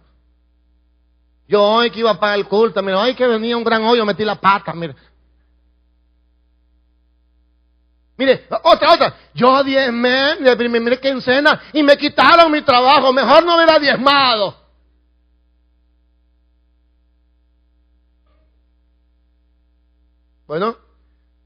Yo 1.47 1.61
hoy 1.61 1.91
que 1.91 1.99
iba 1.99 2.19
para 2.19 2.35
el 2.35 2.45
culto, 2.45 2.81
mira, 2.81 2.99
hoy 2.99 3.15
que 3.15 3.27
venía 3.27 3.57
un 3.57 3.63
gran 3.63 3.83
hoyo, 3.83 4.05
metí 4.05 4.23
la 4.25 4.35
pata, 4.35 4.73
mire. 4.73 4.95
Mire, 8.17 8.47
otra, 8.63 8.93
otra. 8.93 9.15
Yo 9.33 9.63
diezmé, 9.63 10.37
mire, 10.39 10.99
que 10.99 11.09
encena 11.09 11.61
y 11.73 11.83
me 11.83 11.97
quitaron 11.97 12.51
mi 12.51 12.61
trabajo. 12.61 13.11
Mejor 13.11 13.43
no 13.43 13.55
hubiera 13.55 13.79
diezmado. 13.79 14.62
Bueno, 20.47 20.75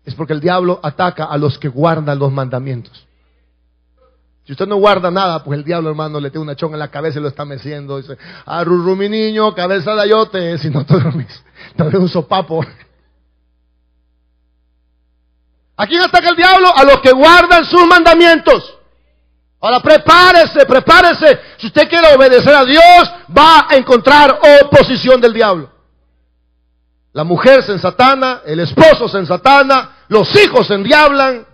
es 0.05 0.15
porque 0.15 0.33
el 0.33 0.39
diablo 0.39 0.79
ataca 0.81 1.25
a 1.25 1.37
los 1.37 1.57
que 1.57 1.67
guardan 1.67 2.17
los 2.17 2.31
mandamientos. 2.31 3.07
Si 4.45 4.53
usted 4.53 4.65
no 4.65 4.77
guarda 4.77 5.11
nada, 5.11 5.43
pues 5.43 5.59
el 5.59 5.65
diablo, 5.65 5.89
hermano, 5.89 6.21
le 6.21 6.29
tiene 6.29 6.43
una 6.43 6.55
chonga 6.55 6.75
en 6.75 6.79
la 6.79 6.87
cabeza 6.89 7.19
y 7.19 7.21
lo 7.21 7.27
está 7.27 7.43
meciendo. 7.43 7.97
Dice, 7.97 8.17
arrurru 8.45 8.95
mi 8.95 9.09
niño, 9.09 9.53
cabeza 9.53 9.93
de 9.93 10.01
ayote, 10.03 10.57
si 10.59 10.69
no 10.69 10.85
te 10.85 10.93
dormís. 10.93 11.43
Te 11.75 11.83
un 11.97 12.07
sopapo. 12.07 12.65
¿A 15.75 15.85
quién 15.85 16.01
ataca 16.01 16.29
el 16.29 16.37
diablo? 16.37 16.69
A 16.73 16.85
los 16.85 17.01
que 17.01 17.11
guardan 17.11 17.65
sus 17.65 17.85
mandamientos. 17.85 18.77
Ahora 19.59 19.81
prepárese, 19.81 20.65
prepárese. 20.65 21.39
Si 21.57 21.67
usted 21.67 21.89
quiere 21.89 22.15
obedecer 22.15 22.53
a 22.53 22.63
Dios, 22.63 23.11
va 23.37 23.67
a 23.69 23.75
encontrar 23.75 24.39
oposición 24.63 25.19
del 25.19 25.33
diablo. 25.33 25.76
La 27.17 27.23
mujer 27.23 27.63
se 27.63 27.71
ensatana, 27.71 28.41
el 28.45 28.59
esposo 28.59 29.07
se 29.07 29.17
ensatana, 29.17 30.03
los 30.07 30.29
hijos 30.35 30.67
se 30.67 30.75
endiablan. 30.75 31.47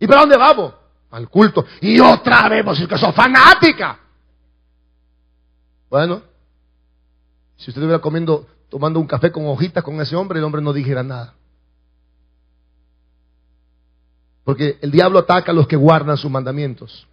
¿Y 0.00 0.08
para 0.08 0.22
dónde 0.22 0.36
vamos? 0.36 0.74
Al 1.08 1.28
culto. 1.28 1.64
Y 1.80 2.00
otra 2.00 2.48
vez, 2.48 2.64
pues 2.64 2.84
que 2.84 2.98
sos 2.98 3.14
fanática. 3.14 3.96
Bueno, 5.88 6.20
si 7.54 7.70
usted 7.70 7.80
estuviera 7.80 8.00
comiendo, 8.00 8.44
tomando 8.68 8.98
un 8.98 9.06
café 9.06 9.30
con 9.30 9.46
hojitas 9.46 9.84
con 9.84 10.00
ese 10.00 10.16
hombre, 10.16 10.40
el 10.40 10.44
hombre 10.44 10.60
no 10.60 10.72
dijera 10.72 11.04
nada. 11.04 11.34
Porque 14.42 14.80
el 14.82 14.90
diablo 14.90 15.20
ataca 15.20 15.52
a 15.52 15.54
los 15.54 15.68
que 15.68 15.76
guardan 15.76 16.16
sus 16.16 16.28
mandamientos. 16.28 17.06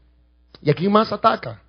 ¿Y 0.64 0.72
aquí 0.72 0.90
más 0.90 1.12
ataca? 1.12 1.62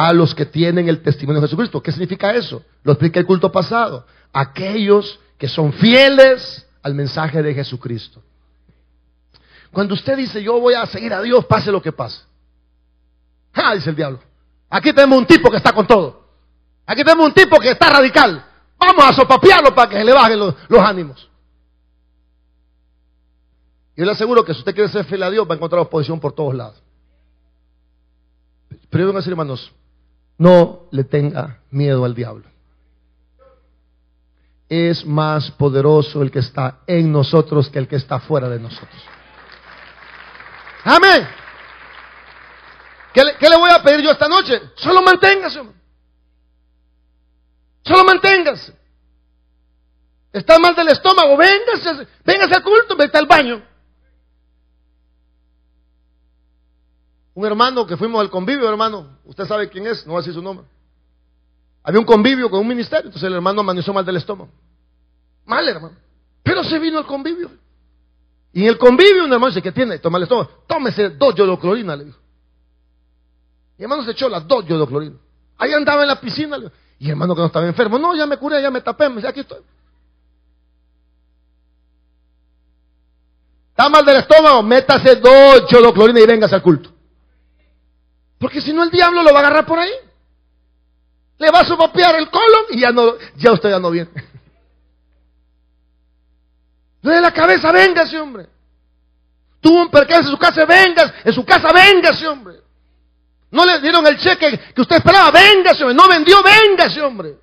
A 0.00 0.12
los 0.12 0.32
que 0.32 0.46
tienen 0.46 0.88
el 0.88 1.02
testimonio 1.02 1.40
de 1.40 1.48
Jesucristo. 1.48 1.82
¿Qué 1.82 1.90
significa 1.90 2.32
eso? 2.32 2.62
Lo 2.84 2.92
explica 2.92 3.18
el 3.18 3.26
culto 3.26 3.50
pasado. 3.50 4.06
Aquellos 4.32 5.18
que 5.36 5.48
son 5.48 5.72
fieles 5.72 6.68
al 6.84 6.94
mensaje 6.94 7.42
de 7.42 7.52
Jesucristo. 7.52 8.22
Cuando 9.72 9.94
usted 9.94 10.16
dice, 10.16 10.40
yo 10.40 10.60
voy 10.60 10.74
a 10.74 10.86
seguir 10.86 11.12
a 11.12 11.20
Dios, 11.20 11.44
pase 11.46 11.72
lo 11.72 11.82
que 11.82 11.90
pase. 11.90 12.22
Ah, 13.52 13.74
dice 13.74 13.90
el 13.90 13.96
diablo. 13.96 14.20
Aquí 14.70 14.92
tenemos 14.92 15.18
un 15.18 15.26
tipo 15.26 15.50
que 15.50 15.56
está 15.56 15.72
con 15.72 15.84
todo. 15.84 16.28
Aquí 16.86 17.02
tenemos 17.02 17.26
un 17.26 17.34
tipo 17.34 17.58
que 17.58 17.70
está 17.70 17.90
radical. 17.90 18.44
Vamos 18.78 19.04
a 19.04 19.12
sopapearlo 19.12 19.74
para 19.74 19.90
que 19.90 19.96
se 19.96 20.04
le 20.04 20.12
bajen 20.12 20.38
los, 20.38 20.54
ánimos. 20.78 21.28
Yo 23.96 24.04
le 24.04 24.12
aseguro 24.12 24.44
que 24.44 24.52
si 24.54 24.60
usted 24.60 24.76
quiere 24.76 24.88
ser 24.90 25.04
fiel 25.06 25.24
a 25.24 25.30
Dios, 25.30 25.44
va 25.44 25.54
a 25.54 25.56
encontrar 25.56 25.80
oposición 25.80 26.20
por 26.20 26.34
todos 26.34 26.54
lados. 26.54 26.80
Pero 28.90 29.06
yo 29.06 29.10
a 29.10 29.16
decir, 29.16 29.32
hermanos, 29.32 29.72
no 30.38 30.86
le 30.90 31.04
tenga 31.04 31.58
miedo 31.70 32.04
al 32.04 32.14
diablo. 32.14 32.44
es 34.68 35.04
más 35.06 35.50
poderoso 35.52 36.22
el 36.22 36.30
que 36.30 36.40
está 36.40 36.80
en 36.86 37.10
nosotros 37.10 37.70
que 37.70 37.78
el 37.78 37.88
que 37.88 37.96
está 37.96 38.20
fuera 38.20 38.48
de 38.48 38.60
nosotros. 38.60 39.02
Amén. 40.84 41.26
¿Qué 43.12 43.48
le, 43.48 43.56
voy 43.56 43.70
a 43.70 43.82
pedir 43.82 44.04
yo 44.04 44.10
esta 44.10 44.28
noche? 44.28 44.60
Solo 44.76 45.02
manténgase. 45.02 45.60
Solo 47.82 48.04
manténgase. 48.04 48.76
Está 50.32 50.58
mal 50.58 50.74
del 50.74 50.88
estómago, 50.88 51.36
véngase, 51.36 52.06
véngase 52.24 52.54
al 52.54 52.62
culto, 52.62 52.94
vete 52.96 53.18
al 53.18 53.26
baño. 53.26 53.67
Un 57.38 57.46
hermano 57.46 57.86
que 57.86 57.96
fuimos 57.96 58.20
al 58.20 58.30
convivio, 58.30 58.68
hermano, 58.68 59.16
usted 59.24 59.46
sabe 59.46 59.68
quién 59.68 59.86
es, 59.86 60.04
no 60.04 60.14
va 60.14 60.18
a 60.18 60.22
decir 60.22 60.34
su 60.34 60.42
nombre. 60.42 60.66
Había 61.84 62.00
un 62.00 62.04
convivio 62.04 62.50
con 62.50 62.58
un 62.58 62.66
ministerio, 62.66 63.04
entonces 63.04 63.28
el 63.28 63.34
hermano 63.34 63.60
amaneció 63.60 63.94
mal 63.94 64.04
del 64.04 64.16
estómago. 64.16 64.50
Mal, 65.46 65.68
hermano. 65.68 65.94
Pero 66.42 66.64
se 66.64 66.80
vino 66.80 66.98
al 66.98 67.06
convivio. 67.06 67.48
Y 68.52 68.62
en 68.62 68.66
el 68.70 68.76
convivio 68.76 69.24
un 69.24 69.32
hermano 69.32 69.52
dice, 69.52 69.62
¿qué 69.62 69.70
tiene? 69.70 70.00
Toma 70.00 70.18
el 70.18 70.24
estómago. 70.24 70.50
Tómese 70.66 71.10
dos 71.10 71.32
yodoclorina, 71.36 71.94
le 71.94 72.06
dijo. 72.06 72.18
Y 73.78 73.84
hermano 73.84 74.02
se 74.02 74.10
echó 74.10 74.28
las 74.28 74.44
dos 74.44 74.66
yodoclorina. 74.66 75.14
Ahí 75.58 75.72
andaba 75.72 76.02
en 76.02 76.08
la 76.08 76.20
piscina. 76.20 76.58
Le 76.58 76.72
Y 76.98 77.08
hermano 77.08 77.36
que 77.36 77.40
no 77.42 77.46
estaba 77.46 77.68
enfermo, 77.68 78.00
no, 78.00 78.16
ya 78.16 78.26
me 78.26 78.36
curé, 78.36 78.60
ya 78.60 78.72
me 78.72 78.80
tapé, 78.80 79.08
me 79.08 79.14
dice, 79.14 79.28
aquí 79.28 79.40
estoy. 79.40 79.60
Está 83.70 83.88
mal 83.88 84.04
del 84.04 84.16
estómago, 84.16 84.60
métase 84.60 85.14
dos 85.14 85.68
yodoclorina 85.70 86.18
y 86.18 86.26
véngase 86.26 86.56
al 86.56 86.62
culto. 86.62 86.97
Porque 88.38 88.60
si 88.60 88.72
no 88.72 88.82
el 88.84 88.90
diablo 88.90 89.22
lo 89.22 89.32
va 89.32 89.40
a 89.40 89.42
agarrar 89.42 89.66
por 89.66 89.78
ahí. 89.78 89.92
Le 91.38 91.50
va 91.50 91.60
a 91.60 91.64
sopapear 91.64 92.16
el 92.16 92.30
colon 92.30 92.64
y 92.70 92.80
ya 92.80 92.90
no, 92.90 93.14
ya 93.36 93.52
usted 93.52 93.70
ya 93.70 93.78
no 93.78 93.90
viene. 93.90 94.10
De 97.02 97.20
la 97.20 97.32
cabeza, 97.32 97.70
véngase, 97.70 98.18
hombre. 98.18 98.46
Tuvo 99.60 99.82
un 99.82 99.90
percance 99.90 100.28
en 100.28 100.32
su 100.32 100.38
casa, 100.38 100.64
vengas, 100.64 101.12
en 101.24 101.32
su 101.32 101.44
casa, 101.44 101.72
véngase, 101.72 102.26
hombre. 102.26 102.56
No 103.50 103.64
le 103.64 103.80
dieron 103.80 104.06
el 104.06 104.18
cheque 104.18 104.58
que 104.74 104.80
usted 104.80 104.96
esperaba, 104.96 105.30
véngase, 105.30 105.84
hombre. 105.84 105.94
No 105.94 106.08
vendió, 106.08 106.36
véngase, 106.42 107.00
hombre. 107.00 107.36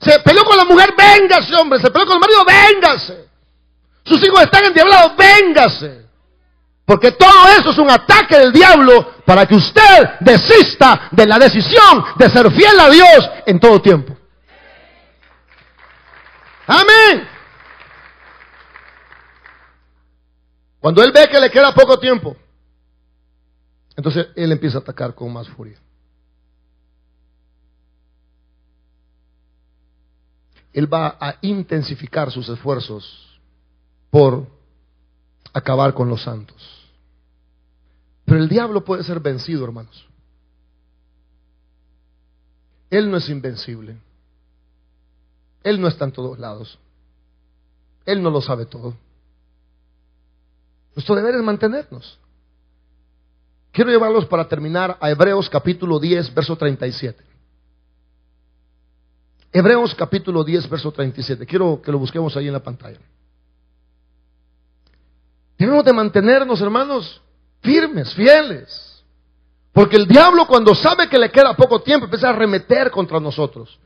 Se 0.00 0.20
peleó 0.20 0.44
con 0.44 0.56
la 0.56 0.64
mujer, 0.64 0.94
véngase, 0.96 1.54
hombre. 1.56 1.80
Se 1.80 1.90
peleó 1.90 2.06
con 2.06 2.16
el 2.16 2.20
marido, 2.20 2.44
véngase. 2.44 3.28
Sus 4.04 4.22
hijos 4.22 4.42
están 4.42 4.64
endiablados, 4.64 5.16
véngase. 5.16 6.05
Porque 6.86 7.10
todo 7.10 7.48
eso 7.58 7.72
es 7.72 7.78
un 7.78 7.90
ataque 7.90 8.38
del 8.38 8.52
diablo 8.52 9.14
para 9.26 9.44
que 9.44 9.56
usted 9.56 10.20
desista 10.20 11.08
de 11.10 11.26
la 11.26 11.36
decisión 11.36 12.04
de 12.16 12.30
ser 12.30 12.48
fiel 12.52 12.78
a 12.78 12.88
Dios 12.88 13.30
en 13.44 13.58
todo 13.58 13.82
tiempo. 13.82 14.16
Amén. 16.68 17.28
Cuando 20.78 21.02
él 21.02 21.10
ve 21.12 21.28
que 21.28 21.40
le 21.40 21.50
queda 21.50 21.74
poco 21.74 21.98
tiempo, 21.98 22.36
entonces 23.96 24.28
él 24.36 24.52
empieza 24.52 24.78
a 24.78 24.80
atacar 24.82 25.12
con 25.12 25.32
más 25.32 25.48
furia. 25.48 25.80
Él 30.72 30.92
va 30.92 31.16
a 31.18 31.36
intensificar 31.40 32.30
sus 32.30 32.48
esfuerzos 32.48 33.40
por 34.08 34.46
acabar 35.52 35.94
con 35.94 36.08
los 36.08 36.22
santos. 36.22 36.75
Pero 38.26 38.40
el 38.40 38.48
diablo 38.48 38.84
puede 38.84 39.04
ser 39.04 39.20
vencido, 39.20 39.64
hermanos. 39.64 40.06
Él 42.90 43.10
no 43.10 43.16
es 43.16 43.28
invencible. 43.28 43.96
Él 45.62 45.80
no 45.80 45.88
está 45.88 46.04
en 46.04 46.12
todos 46.12 46.38
lados. 46.38 46.78
Él 48.04 48.22
no 48.22 48.30
lo 48.30 48.40
sabe 48.40 48.66
todo. 48.66 48.94
Nuestro 50.94 51.14
deber 51.14 51.36
es 51.36 51.42
mantenernos. 51.42 52.18
Quiero 53.70 53.90
llevarlos 53.90 54.26
para 54.26 54.48
terminar 54.48 54.96
a 55.00 55.10
Hebreos 55.10 55.48
capítulo 55.48 55.98
10, 56.00 56.34
verso 56.34 56.56
37. 56.56 57.22
Hebreos 59.52 59.94
capítulo 59.94 60.42
10, 60.42 60.68
verso 60.68 60.90
37. 60.90 61.46
Quiero 61.46 61.80
que 61.80 61.92
lo 61.92 61.98
busquemos 61.98 62.36
ahí 62.36 62.46
en 62.46 62.54
la 62.54 62.62
pantalla. 62.62 62.98
Debemos 65.58 65.84
de 65.84 65.92
mantenernos, 65.92 66.60
hermanos, 66.60 67.22
firmes, 67.66 68.14
fieles. 68.14 69.04
Porque 69.72 69.96
el 69.96 70.06
diablo 70.06 70.46
cuando 70.46 70.74
sabe 70.74 71.08
que 71.08 71.18
le 71.18 71.30
queda 71.30 71.54
poco 71.54 71.82
tiempo 71.82 72.06
empieza 72.06 72.28
a 72.28 72.30
arremeter 72.30 72.90
contra 72.90 73.20
nosotros. 73.20 73.78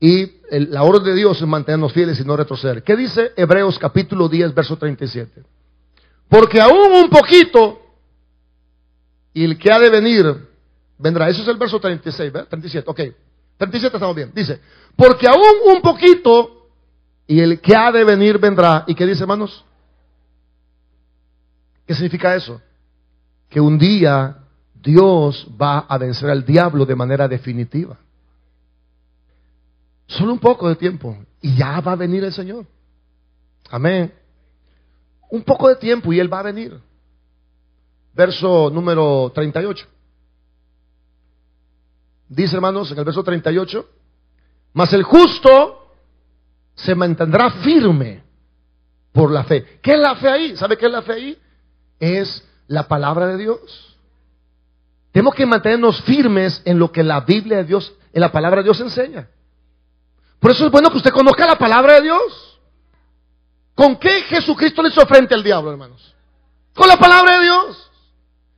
Y 0.00 0.30
la 0.50 0.82
orden 0.82 1.04
de 1.04 1.14
Dios 1.14 1.40
es 1.40 1.46
mantenernos 1.46 1.92
fieles 1.92 2.20
y 2.20 2.24
no 2.24 2.36
retroceder. 2.36 2.82
¿Qué 2.82 2.96
dice 2.96 3.32
Hebreos 3.36 3.78
capítulo 3.78 4.28
10, 4.28 4.54
verso 4.54 4.76
37? 4.76 5.42
Porque 6.28 6.60
aún 6.60 6.92
un 6.92 7.10
poquito, 7.10 7.82
y 9.34 9.44
el 9.44 9.58
que 9.58 9.70
ha 9.70 9.78
de 9.78 9.90
venir 9.90 10.48
vendrá. 10.98 11.28
Eso 11.28 11.42
es 11.42 11.48
el 11.48 11.56
verso 11.56 11.78
36, 11.78 12.32
¿verdad? 12.32 12.48
37, 12.48 12.88
ok. 12.88 13.00
37 13.58 13.96
estamos 13.96 14.16
bien. 14.16 14.32
Dice, 14.34 14.60
porque 14.96 15.28
aún 15.28 15.76
un 15.76 15.82
poquito, 15.82 16.68
y 17.26 17.40
el 17.40 17.60
que 17.60 17.74
ha 17.76 17.90
de 17.92 18.04
venir 18.04 18.38
vendrá. 18.38 18.84
¿Y 18.86 18.94
qué 18.94 19.04
dice, 19.06 19.22
hermanos? 19.22 19.64
¿Qué 21.86 21.94
significa 21.94 22.34
eso? 22.34 22.60
Que 23.48 23.60
un 23.60 23.78
día 23.78 24.38
Dios 24.74 25.46
va 25.60 25.80
a 25.80 25.98
vencer 25.98 26.28
al 26.30 26.44
diablo 26.44 26.84
de 26.84 26.96
manera 26.96 27.28
definitiva. 27.28 27.98
Solo 30.06 30.32
un 30.32 30.38
poco 30.38 30.68
de 30.68 30.76
tiempo 30.76 31.16
y 31.40 31.56
ya 31.56 31.80
va 31.80 31.92
a 31.92 31.96
venir 31.96 32.24
el 32.24 32.32
Señor. 32.32 32.66
Amén. 33.70 34.12
Un 35.30 35.42
poco 35.42 35.68
de 35.68 35.76
tiempo 35.76 36.12
y 36.12 36.20
Él 36.20 36.32
va 36.32 36.40
a 36.40 36.44
venir. 36.44 36.80
Verso 38.14 38.70
número 38.70 39.30
38. 39.34 39.86
Dice 42.28 42.56
hermanos 42.56 42.90
en 42.90 42.98
el 42.98 43.04
verso 43.04 43.22
38, 43.22 43.88
mas 44.72 44.92
el 44.92 45.04
justo 45.04 45.92
se 46.74 46.94
mantendrá 46.94 47.50
firme 47.62 48.22
por 49.12 49.30
la 49.30 49.44
fe. 49.44 49.78
¿Qué 49.80 49.94
es 49.94 50.00
la 50.00 50.16
fe 50.16 50.28
ahí? 50.28 50.56
¿Sabe 50.56 50.76
qué 50.76 50.86
es 50.86 50.92
la 50.92 51.02
fe 51.02 51.12
ahí? 51.12 51.38
Es 52.00 52.44
la 52.68 52.88
palabra 52.88 53.26
de 53.26 53.36
Dios. 53.38 53.96
Tenemos 55.12 55.34
que 55.34 55.46
mantenernos 55.46 56.02
firmes 56.02 56.60
en 56.64 56.78
lo 56.78 56.92
que 56.92 57.02
la 57.02 57.20
Biblia 57.20 57.58
de 57.58 57.64
Dios, 57.64 57.92
en 58.12 58.20
la 58.20 58.30
palabra 58.30 58.58
de 58.58 58.64
Dios 58.64 58.80
enseña. 58.80 59.28
Por 60.40 60.50
eso 60.50 60.66
es 60.66 60.70
bueno 60.70 60.90
que 60.90 60.98
usted 60.98 61.10
conozca 61.10 61.46
la 61.46 61.56
palabra 61.56 61.94
de 61.94 62.02
Dios. 62.02 62.60
¿Con 63.74 63.96
qué 63.96 64.22
Jesucristo 64.22 64.82
le 64.82 64.88
hizo 64.88 65.06
frente 65.06 65.34
al 65.34 65.42
diablo, 65.42 65.70
hermanos? 65.70 66.14
Con 66.74 66.88
la 66.88 66.96
palabra 66.96 67.38
de 67.38 67.44
Dios. 67.44 67.90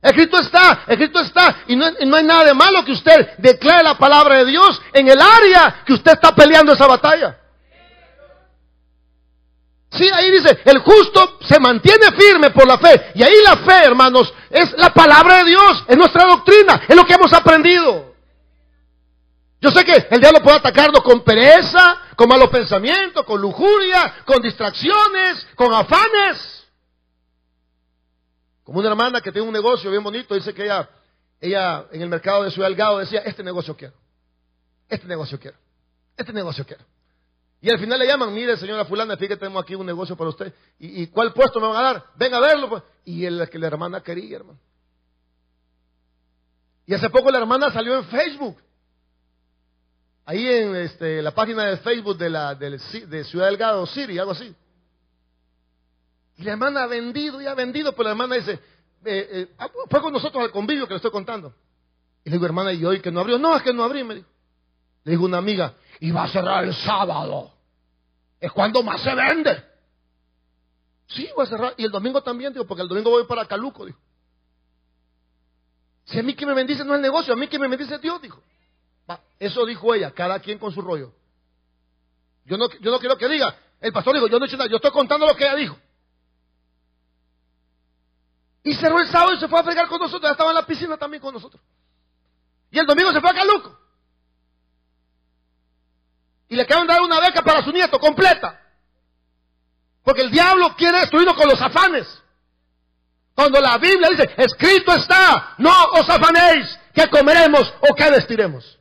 Escrito 0.01 0.37
está, 0.39 0.83
escrito 0.87 1.19
está. 1.19 1.63
Y 1.67 1.75
no, 1.75 1.85
no, 2.05 2.15
hay 2.15 2.23
nada 2.23 2.45
de 2.45 2.53
malo 2.53 2.85
que 2.85 2.93
usted 2.93 3.37
declare 3.37 3.83
la 3.83 3.97
palabra 3.97 4.37
de 4.37 4.45
Dios 4.45 4.81
en 4.93 5.09
el 5.09 5.19
área 5.19 5.83
que 5.85 5.93
usted 5.93 6.13
está 6.13 6.33
peleando 6.33 6.73
esa 6.73 6.87
batalla. 6.87 7.37
Sí, 9.91 10.07
ahí 10.13 10.29
dice, 10.29 10.59
el 10.65 10.79
justo 10.79 11.39
se 11.41 11.59
mantiene 11.59 12.11
firme 12.11 12.51
por 12.51 12.67
la 12.67 12.77
fe. 12.77 13.11
Y 13.15 13.23
ahí 13.23 13.41
la 13.43 13.57
fe, 13.57 13.85
hermanos, 13.85 14.31
es 14.49 14.71
la 14.77 14.93
palabra 14.93 15.39
de 15.39 15.45
Dios, 15.45 15.83
es 15.87 15.97
nuestra 15.97 16.25
doctrina, 16.25 16.83
es 16.87 16.95
lo 16.95 17.05
que 17.05 17.13
hemos 17.13 17.33
aprendido. 17.33 18.13
Yo 19.61 19.71
sé 19.71 19.83
que 19.83 20.07
el 20.11 20.21
diablo 20.21 20.41
puede 20.41 20.57
atacarnos 20.57 21.03
con 21.03 21.21
pereza, 21.21 21.97
con 22.15 22.29
malos 22.29 22.49
pensamientos, 22.49 23.25
con 23.25 23.41
lujuria, 23.41 24.23
con 24.25 24.41
distracciones, 24.41 25.47
con 25.55 25.73
afanes. 25.73 26.67
Como 28.63 28.79
una 28.79 28.89
hermana 28.89 29.21
que 29.21 29.31
tiene 29.31 29.47
un 29.47 29.53
negocio 29.53 29.89
bien 29.89 30.03
bonito, 30.03 30.35
dice 30.35 30.53
que 30.53 30.63
ella, 30.63 30.87
ella 31.41 31.85
en 31.91 32.01
el 32.01 32.09
mercado 32.09 32.43
de 32.43 32.51
Ciudad 32.51 32.69
Delgado 32.69 32.99
decía, 32.99 33.21
este 33.25 33.43
negocio 33.43 33.75
quiero, 33.75 33.95
este 34.87 35.07
negocio 35.07 35.39
quiero, 35.39 35.57
este 36.15 36.31
negocio 36.31 36.65
quiero. 36.65 36.85
Y 37.61 37.69
al 37.69 37.79
final 37.79 37.99
le 37.99 38.07
llaman, 38.07 38.33
mire 38.33 38.55
señora 38.55 38.85
fulana, 38.85 39.17
fíjate 39.17 39.37
tenemos 39.37 39.61
aquí 39.61 39.75
un 39.75 39.85
negocio 39.85 40.15
para 40.15 40.29
usted. 40.29 40.53
¿Y, 40.79 41.07
cuál 41.07 41.33
puesto 41.33 41.59
me 41.59 41.67
van 41.67 41.77
a 41.77 41.81
dar? 41.81 42.05
Venga 42.15 42.37
a 42.37 42.41
verlo. 42.41 42.69
Pues. 42.69 42.83
Y 43.05 43.25
el 43.25 43.49
que 43.49 43.59
la 43.59 43.67
hermana 43.67 44.01
quería, 44.01 44.37
hermano. 44.37 44.59
Y 46.85 46.93
hace 46.93 47.09
poco 47.09 47.29
la 47.29 47.37
hermana 47.37 47.71
salió 47.71 47.97
en 47.97 48.05
Facebook. 48.05 48.57
Ahí 50.25 50.47
en 50.47 50.75
este, 50.75 51.21
la 51.21 51.31
página 51.31 51.65
de 51.65 51.77
Facebook 51.77 52.17
de, 52.17 52.29
la, 52.29 52.55
de, 52.55 52.79
Ciudad 53.25 53.47
Delgado 53.47 53.85
City, 53.87 54.17
algo 54.17 54.31
así. 54.31 54.55
Y 56.37 56.43
la 56.43 56.51
hermana 56.53 56.83
ha 56.83 56.87
vendido 56.87 57.41
y 57.41 57.47
ha 57.47 57.53
vendido, 57.53 57.91
pero 57.91 58.05
la 58.05 58.11
hermana 58.11 58.35
dice, 58.35 58.53
eh, 58.53 58.59
eh, 59.31 59.47
ah, 59.57 59.69
fue 59.89 60.01
con 60.01 60.13
nosotros 60.13 60.43
al 60.43 60.51
convivio 60.51 60.87
que 60.87 60.93
le 60.93 60.97
estoy 60.97 61.11
contando. 61.11 61.53
Y 62.23 62.29
le 62.29 62.37
digo, 62.37 62.45
hermana, 62.45 62.71
¿y 62.71 62.85
hoy 62.85 63.01
que 63.01 63.11
no 63.11 63.19
abrió? 63.19 63.37
No, 63.37 63.55
es 63.55 63.63
que 63.63 63.73
no 63.73 63.83
abrí, 63.83 64.03
me 64.03 64.15
dijo. 64.15 64.27
Le 65.03 65.11
dijo 65.11 65.25
una 65.25 65.37
amiga, 65.37 65.73
y 65.99 66.11
va 66.11 66.23
a 66.23 66.29
cerrar 66.29 66.63
el 66.63 66.73
sábado. 66.73 67.51
Es 68.39 68.51
cuando 68.51 68.81
más 68.83 69.01
se 69.01 69.13
vende. 69.13 69.63
Sí, 71.07 71.29
va 71.37 71.43
a 71.43 71.47
cerrar. 71.47 71.73
Y 71.77 71.85
el 71.85 71.91
domingo 71.91 72.21
también, 72.21 72.53
digo, 72.53 72.65
porque 72.65 72.83
el 72.83 72.87
domingo 72.87 73.09
voy 73.09 73.25
para 73.25 73.45
Caluco, 73.45 73.85
dijo. 73.85 73.99
Si 76.05 76.17
a 76.17 76.23
mí 76.23 76.33
que 76.33 76.45
me 76.45 76.53
bendice 76.53 76.83
no 76.83 76.93
es 76.93 76.97
el 76.97 77.01
negocio, 77.01 77.33
a 77.33 77.35
mí 77.35 77.47
que 77.47 77.59
me 77.59 77.67
bendice 77.67 77.97
Dios, 77.99 78.21
dijo. 78.21 78.41
eso 79.37 79.65
dijo 79.65 79.93
ella, 79.93 80.11
cada 80.11 80.39
quien 80.39 80.57
con 80.57 80.71
su 80.71 80.81
rollo. 80.81 81.13
Yo 82.45 82.57
no, 82.57 82.67
yo 82.79 82.91
no 82.91 82.99
quiero 82.99 83.17
que 83.17 83.27
diga, 83.27 83.55
el 83.79 83.93
pastor 83.93 84.15
dijo, 84.15 84.27
yo 84.27 84.39
no 84.39 84.45
he 84.45 84.47
hecho 84.47 84.57
nada, 84.57 84.69
yo 84.69 84.77
estoy 84.77 84.91
contando 84.91 85.27
lo 85.27 85.35
que 85.35 85.43
ella 85.43 85.55
dijo. 85.55 85.77
Y 88.63 88.73
cerró 88.73 88.99
el 88.99 89.07
sábado 89.07 89.33
y 89.33 89.39
se 89.39 89.47
fue 89.47 89.59
a 89.59 89.63
fregar 89.63 89.87
con 89.87 89.99
nosotros, 89.99 90.23
ya 90.29 90.31
estaba 90.31 90.51
en 90.51 90.55
la 90.55 90.65
piscina 90.65 90.97
también 90.97 91.21
con 91.21 91.33
nosotros. 91.33 91.61
Y 92.71 92.79
el 92.79 92.85
domingo 92.85 93.11
se 93.11 93.21
fue 93.21 93.29
a 93.29 93.33
Caluco. 93.33 93.79
Y 96.49 96.55
le 96.55 96.65
de 96.65 96.85
dar 96.87 97.01
una 97.01 97.19
beca 97.19 97.43
para 97.43 97.63
su 97.63 97.71
nieto, 97.71 97.99
completa. 97.99 98.59
Porque 100.03 100.21
el 100.21 100.31
diablo 100.31 100.75
quiere 100.75 100.99
destruirlo 100.99 101.35
con 101.35 101.47
los 101.47 101.61
afanes. 101.61 102.07
Cuando 103.35 103.61
la 103.61 103.77
Biblia 103.77 104.09
dice, 104.09 104.29
escrito 104.37 104.91
está, 104.93 105.53
no 105.59 105.71
os 105.93 106.09
afanéis, 106.09 106.77
que 106.93 107.07
comeremos 107.09 107.71
o 107.81 107.93
que 107.93 108.09
vestiremos. 108.09 108.79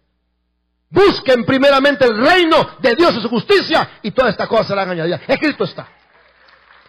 Busquen 0.90 1.44
primeramente 1.44 2.06
el 2.06 2.16
reino 2.16 2.76
de 2.78 2.94
Dios 2.94 3.14
y 3.16 3.20
su 3.20 3.28
justicia 3.28 3.98
y 4.02 4.10
todas 4.10 4.32
estas 4.32 4.48
cosas 4.48 4.68
serán 4.68 4.90
añadidas. 4.90 5.20
Escrito 5.28 5.64
está. 5.64 5.86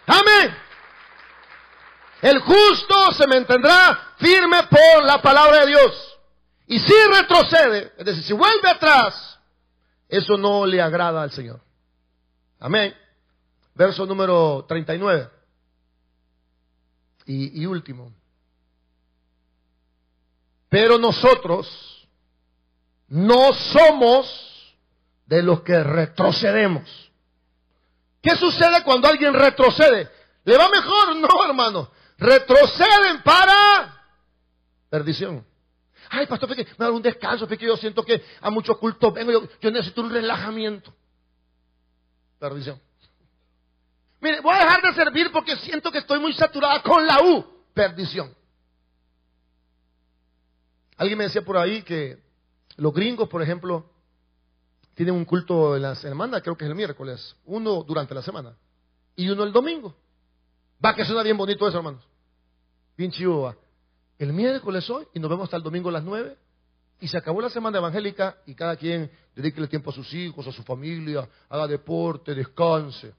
Amén. 0.06 0.56
El 2.22 2.40
justo 2.40 3.12
se 3.12 3.26
mantendrá 3.26 4.14
firme 4.18 4.62
por 4.64 5.04
la 5.04 5.20
palabra 5.20 5.60
de 5.60 5.66
Dios. 5.66 6.18
Y 6.66 6.78
si 6.78 6.94
retrocede, 7.12 7.92
es 7.98 8.04
decir, 8.06 8.22
si 8.24 8.32
vuelve 8.32 8.68
atrás, 8.68 9.29
eso 10.10 10.36
no 10.36 10.66
le 10.66 10.82
agrada 10.82 11.22
al 11.22 11.30
Señor. 11.30 11.60
Amén. 12.58 12.94
Verso 13.74 14.04
número 14.04 14.64
39. 14.68 15.28
Y, 17.26 17.62
y 17.62 17.66
último. 17.66 18.12
Pero 20.68 20.98
nosotros, 20.98 22.06
no 23.08 23.52
somos 23.52 24.74
de 25.26 25.42
los 25.42 25.62
que 25.62 25.82
retrocedemos. 25.82 27.10
¿Qué 28.20 28.36
sucede 28.36 28.82
cuando 28.84 29.08
alguien 29.08 29.32
retrocede? 29.32 30.10
¿Le 30.44 30.56
va 30.56 30.68
mejor? 30.68 31.16
No, 31.16 31.44
hermano. 31.44 31.90
Retroceden 32.18 33.22
para 33.22 34.02
perdición. 34.88 35.44
Ay, 36.12 36.26
pastor, 36.26 36.50
me 36.56 36.64
da 36.76 36.90
un 36.90 37.00
descanso, 37.00 37.46
porque 37.46 37.64
yo 37.64 37.76
siento 37.76 38.02
que 38.02 38.20
a 38.40 38.50
muchos 38.50 38.76
cultos 38.78 39.14
vengo, 39.14 39.48
yo, 39.60 39.70
necesito 39.70 40.00
un 40.00 40.10
relajamiento. 40.10 40.92
Perdición. 42.38 42.80
Mire, 44.20 44.40
voy 44.40 44.54
a 44.56 44.58
dejar 44.58 44.82
de 44.82 44.94
servir 44.94 45.30
porque 45.32 45.56
siento 45.56 45.92
que 45.92 45.98
estoy 45.98 46.18
muy 46.18 46.32
saturada 46.32 46.82
con 46.82 47.06
la 47.06 47.20
U. 47.22 47.46
Perdición. 47.72 48.34
Alguien 50.96 51.16
me 51.16 51.24
decía 51.24 51.42
por 51.42 51.56
ahí 51.56 51.82
que 51.82 52.18
los 52.76 52.92
gringos, 52.92 53.28
por 53.28 53.40
ejemplo, 53.40 53.88
tienen 54.94 55.14
un 55.14 55.24
culto 55.24 55.76
en 55.76 55.82
la 55.82 55.94
semana, 55.94 56.40
creo 56.40 56.56
que 56.56 56.64
es 56.64 56.70
el 56.70 56.76
miércoles, 56.76 57.36
uno 57.44 57.84
durante 57.84 58.14
la 58.14 58.22
semana 58.22 58.56
y 59.14 59.28
uno 59.28 59.44
el 59.44 59.52
domingo. 59.52 59.94
Va 60.84 60.94
que 60.94 61.04
suena 61.04 61.22
bien 61.22 61.36
bonito 61.36 61.68
eso, 61.68 61.78
hermanos. 61.78 62.02
Bien 62.96 63.12
chivo. 63.12 63.54
El 64.20 64.34
miércoles 64.34 64.88
hoy 64.90 65.06
y 65.14 65.18
nos 65.18 65.30
vemos 65.30 65.44
hasta 65.44 65.56
el 65.56 65.62
domingo 65.62 65.88
a 65.88 65.92
las 65.92 66.04
nueve. 66.04 66.36
Y 67.00 67.08
se 67.08 67.16
acabó 67.16 67.40
la 67.40 67.48
semana 67.48 67.78
evangélica 67.78 68.36
y 68.44 68.54
cada 68.54 68.76
quien 68.76 69.10
dedique 69.34 69.66
tiempo 69.66 69.88
a 69.88 69.94
sus 69.94 70.12
hijos, 70.12 70.46
a 70.46 70.52
su 70.52 70.62
familia, 70.62 71.26
haga 71.48 71.66
deporte, 71.66 72.34
descanse. 72.34 73.14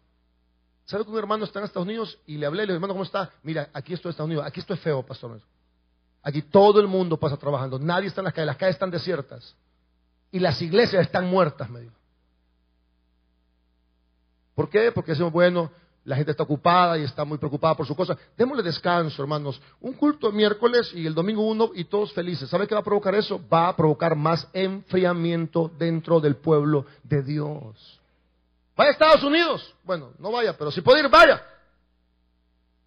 ¿Sabe 0.85 1.03
que 1.03 1.09
un 1.09 1.17
hermano 1.17 1.45
está 1.45 1.57
en 1.57 1.65
Estados 1.65 1.87
Unidos 1.87 2.19
y 2.27 2.37
le 2.37 2.45
hablé, 2.45 2.61
le 2.61 2.73
dije, 2.73 2.75
hermano, 2.75 2.93
¿cómo 2.93 3.03
está? 3.03 3.31
Mira, 3.41 3.71
aquí 3.73 3.95
estoy 3.95 4.09
en 4.09 4.11
Estados 4.11 4.27
Unidos, 4.27 4.45
aquí 4.45 4.59
esto 4.59 4.75
es 4.75 4.79
feo, 4.79 5.03
pastor. 5.03 5.41
Aquí 6.21 6.43
todo 6.43 6.79
el 6.79 6.85
mundo 6.85 7.17
pasa 7.17 7.35
trabajando, 7.35 7.79
nadie 7.79 8.09
está 8.09 8.21
en 8.21 8.25
las 8.25 8.33
calles, 8.35 8.45
las 8.45 8.57
calles 8.57 8.75
están 8.75 8.91
desiertas. 8.91 9.55
Y 10.31 10.37
las 10.37 10.61
iglesias 10.61 11.01
están 11.01 11.25
muertas, 11.25 11.67
me 11.67 11.81
dijo. 11.81 11.95
¿Por 14.53 14.69
qué? 14.69 14.91
Porque 14.91 15.13
decimos, 15.13 15.33
bueno, 15.33 15.71
la 16.03 16.15
gente 16.15 16.31
está 16.31 16.43
ocupada 16.43 16.97
y 16.97 17.03
está 17.03 17.23
muy 17.23 17.37
preocupada 17.37 17.75
por 17.75 17.85
su 17.85 17.95
cosa. 17.95 18.17
Démosle 18.35 18.63
descanso, 18.63 19.21
hermanos. 19.21 19.61
Un 19.81 19.93
culto 19.93 20.29
el 20.29 20.33
miércoles 20.33 20.91
y 20.95 21.05
el 21.05 21.13
domingo 21.13 21.47
uno 21.47 21.71
y 21.75 21.83
todos 21.83 22.11
felices. 22.13 22.49
¿Sabe 22.49 22.67
qué 22.67 22.73
va 22.73 22.81
a 22.81 22.83
provocar 22.83 23.13
eso? 23.13 23.39
Va 23.51 23.67
a 23.67 23.75
provocar 23.75 24.15
más 24.15 24.47
enfriamiento 24.53 25.71
dentro 25.77 26.19
del 26.19 26.37
pueblo 26.37 26.85
de 27.03 27.21
Dios. 27.21 27.99
Vaya 28.75 28.89
a 28.89 28.93
Estados 28.93 29.23
Unidos. 29.23 29.75
Bueno, 29.83 30.11
no 30.17 30.31
vaya, 30.31 30.57
pero 30.57 30.71
si 30.71 30.81
puede 30.81 31.01
ir, 31.01 31.09
vaya. 31.09 31.45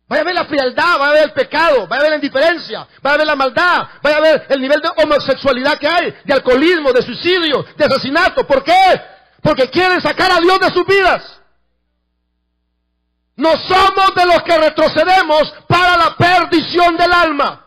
Vaya 0.08 0.22
a 0.22 0.24
ver 0.24 0.34
la 0.34 0.44
frialdad, 0.46 0.98
vaya 0.98 1.10
a 1.10 1.14
ver 1.14 1.24
el 1.24 1.32
pecado, 1.32 1.86
vaya 1.86 2.00
a 2.00 2.02
ver 2.02 2.10
la 2.10 2.16
indiferencia, 2.16 2.86
vaya 3.00 3.14
a 3.14 3.18
ver 3.18 3.26
la 3.26 3.36
maldad, 3.36 3.82
vaya 4.02 4.16
a 4.16 4.20
ver 4.20 4.46
el 4.50 4.60
nivel 4.60 4.80
de 4.80 5.02
homosexualidad 5.02 5.78
que 5.78 5.88
hay, 5.88 6.14
de 6.24 6.34
alcoholismo, 6.34 6.92
de 6.92 7.00
suicidio, 7.00 7.64
de 7.76 7.84
asesinato. 7.84 8.46
¿Por 8.46 8.62
qué? 8.62 9.00
Porque 9.40 9.70
quieren 9.70 10.00
sacar 10.00 10.32
a 10.32 10.40
Dios 10.40 10.58
de 10.58 10.70
sus 10.70 10.84
vidas. 10.84 11.40
No 13.36 13.56
somos 13.56 14.14
de 14.14 14.26
los 14.26 14.42
que 14.42 14.56
retrocedemos 14.58 15.52
para 15.66 15.96
la 15.96 16.16
perdición 16.16 16.96
del 16.96 17.12
alma. 17.12 17.64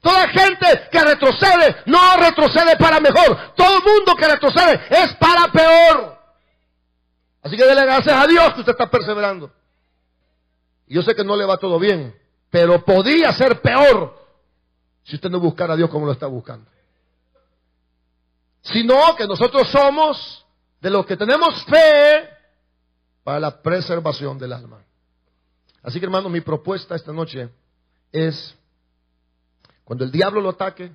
Toda 0.00 0.28
gente 0.28 0.88
que 0.90 1.04
retrocede 1.04 1.82
no 1.86 2.16
retrocede 2.16 2.76
para 2.76 3.00
mejor. 3.00 3.54
Todo 3.54 3.80
mundo 3.80 4.14
que 4.16 4.28
retrocede 4.28 4.80
es 4.88 5.14
para 5.14 5.50
peor. 5.52 6.18
Así 7.42 7.56
que 7.56 7.64
dele 7.64 7.84
gracias 7.84 8.14
a 8.14 8.26
Dios 8.26 8.54
que 8.54 8.60
usted 8.60 8.72
está 8.72 8.90
perseverando. 8.90 9.50
Yo 10.86 11.02
sé 11.02 11.14
que 11.14 11.24
no 11.24 11.36
le 11.36 11.44
va 11.44 11.56
todo 11.56 11.78
bien, 11.78 12.16
pero 12.50 12.84
podía 12.84 13.32
ser 13.32 13.60
peor 13.60 14.18
si 15.04 15.16
usted 15.16 15.30
no 15.30 15.40
buscara 15.40 15.74
a 15.74 15.76
Dios 15.76 15.90
como 15.90 16.06
lo 16.06 16.12
está 16.12 16.26
buscando. 16.26 16.70
Sino 18.62 19.14
que 19.16 19.26
nosotros 19.26 19.68
somos 19.70 20.46
de 20.80 20.90
los 20.90 21.06
que 21.06 21.16
tenemos 21.16 21.64
fe 21.64 22.29
para 23.22 23.40
la 23.40 23.62
preservación 23.62 24.38
del 24.38 24.52
alma. 24.52 24.84
Así 25.82 25.98
que 25.98 26.06
hermano, 26.06 26.28
mi 26.28 26.40
propuesta 26.40 26.94
esta 26.94 27.12
noche 27.12 27.48
es, 28.12 28.54
cuando 29.84 30.04
el 30.04 30.10
diablo 30.10 30.40
lo 30.40 30.50
ataque, 30.50 30.92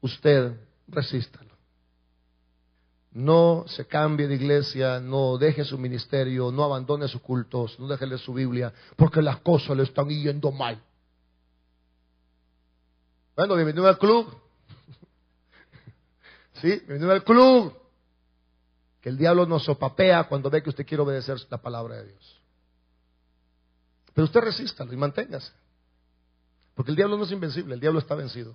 usted 0.00 0.54
resístalo. 0.88 1.54
No 3.12 3.64
se 3.68 3.86
cambie 3.86 4.26
de 4.26 4.34
iglesia, 4.34 4.98
no 4.98 5.38
deje 5.38 5.64
su 5.64 5.78
ministerio, 5.78 6.50
no 6.50 6.64
abandone 6.64 7.06
sus 7.06 7.20
cultos, 7.20 7.78
no 7.78 7.86
deje 7.86 8.18
su 8.18 8.34
Biblia, 8.34 8.72
porque 8.96 9.22
las 9.22 9.38
cosas 9.38 9.76
le 9.76 9.84
están 9.84 10.08
yendo 10.08 10.50
mal. 10.50 10.82
Bueno, 13.36 13.54
bienvenido 13.54 13.86
al 13.86 13.98
club. 13.98 14.26
sí, 16.60 16.68
bienvenido 16.68 17.12
al 17.12 17.22
club. 17.22 17.83
Que 19.04 19.10
el 19.10 19.18
diablo 19.18 19.44
nos 19.44 19.64
sopapea 19.64 20.24
cuando 20.24 20.48
ve 20.48 20.62
que 20.62 20.70
usted 20.70 20.86
quiere 20.86 21.02
obedecer 21.02 21.36
la 21.50 21.58
palabra 21.58 21.96
de 21.96 22.06
Dios. 22.06 22.40
Pero 24.14 24.24
usted 24.24 24.40
resístalo 24.40 24.94
y 24.94 24.96
manténgase. 24.96 25.52
Porque 26.74 26.90
el 26.90 26.96
diablo 26.96 27.18
no 27.18 27.24
es 27.24 27.30
invencible, 27.30 27.74
el 27.74 27.80
diablo 27.80 27.98
está 27.98 28.14
vencido. 28.14 28.54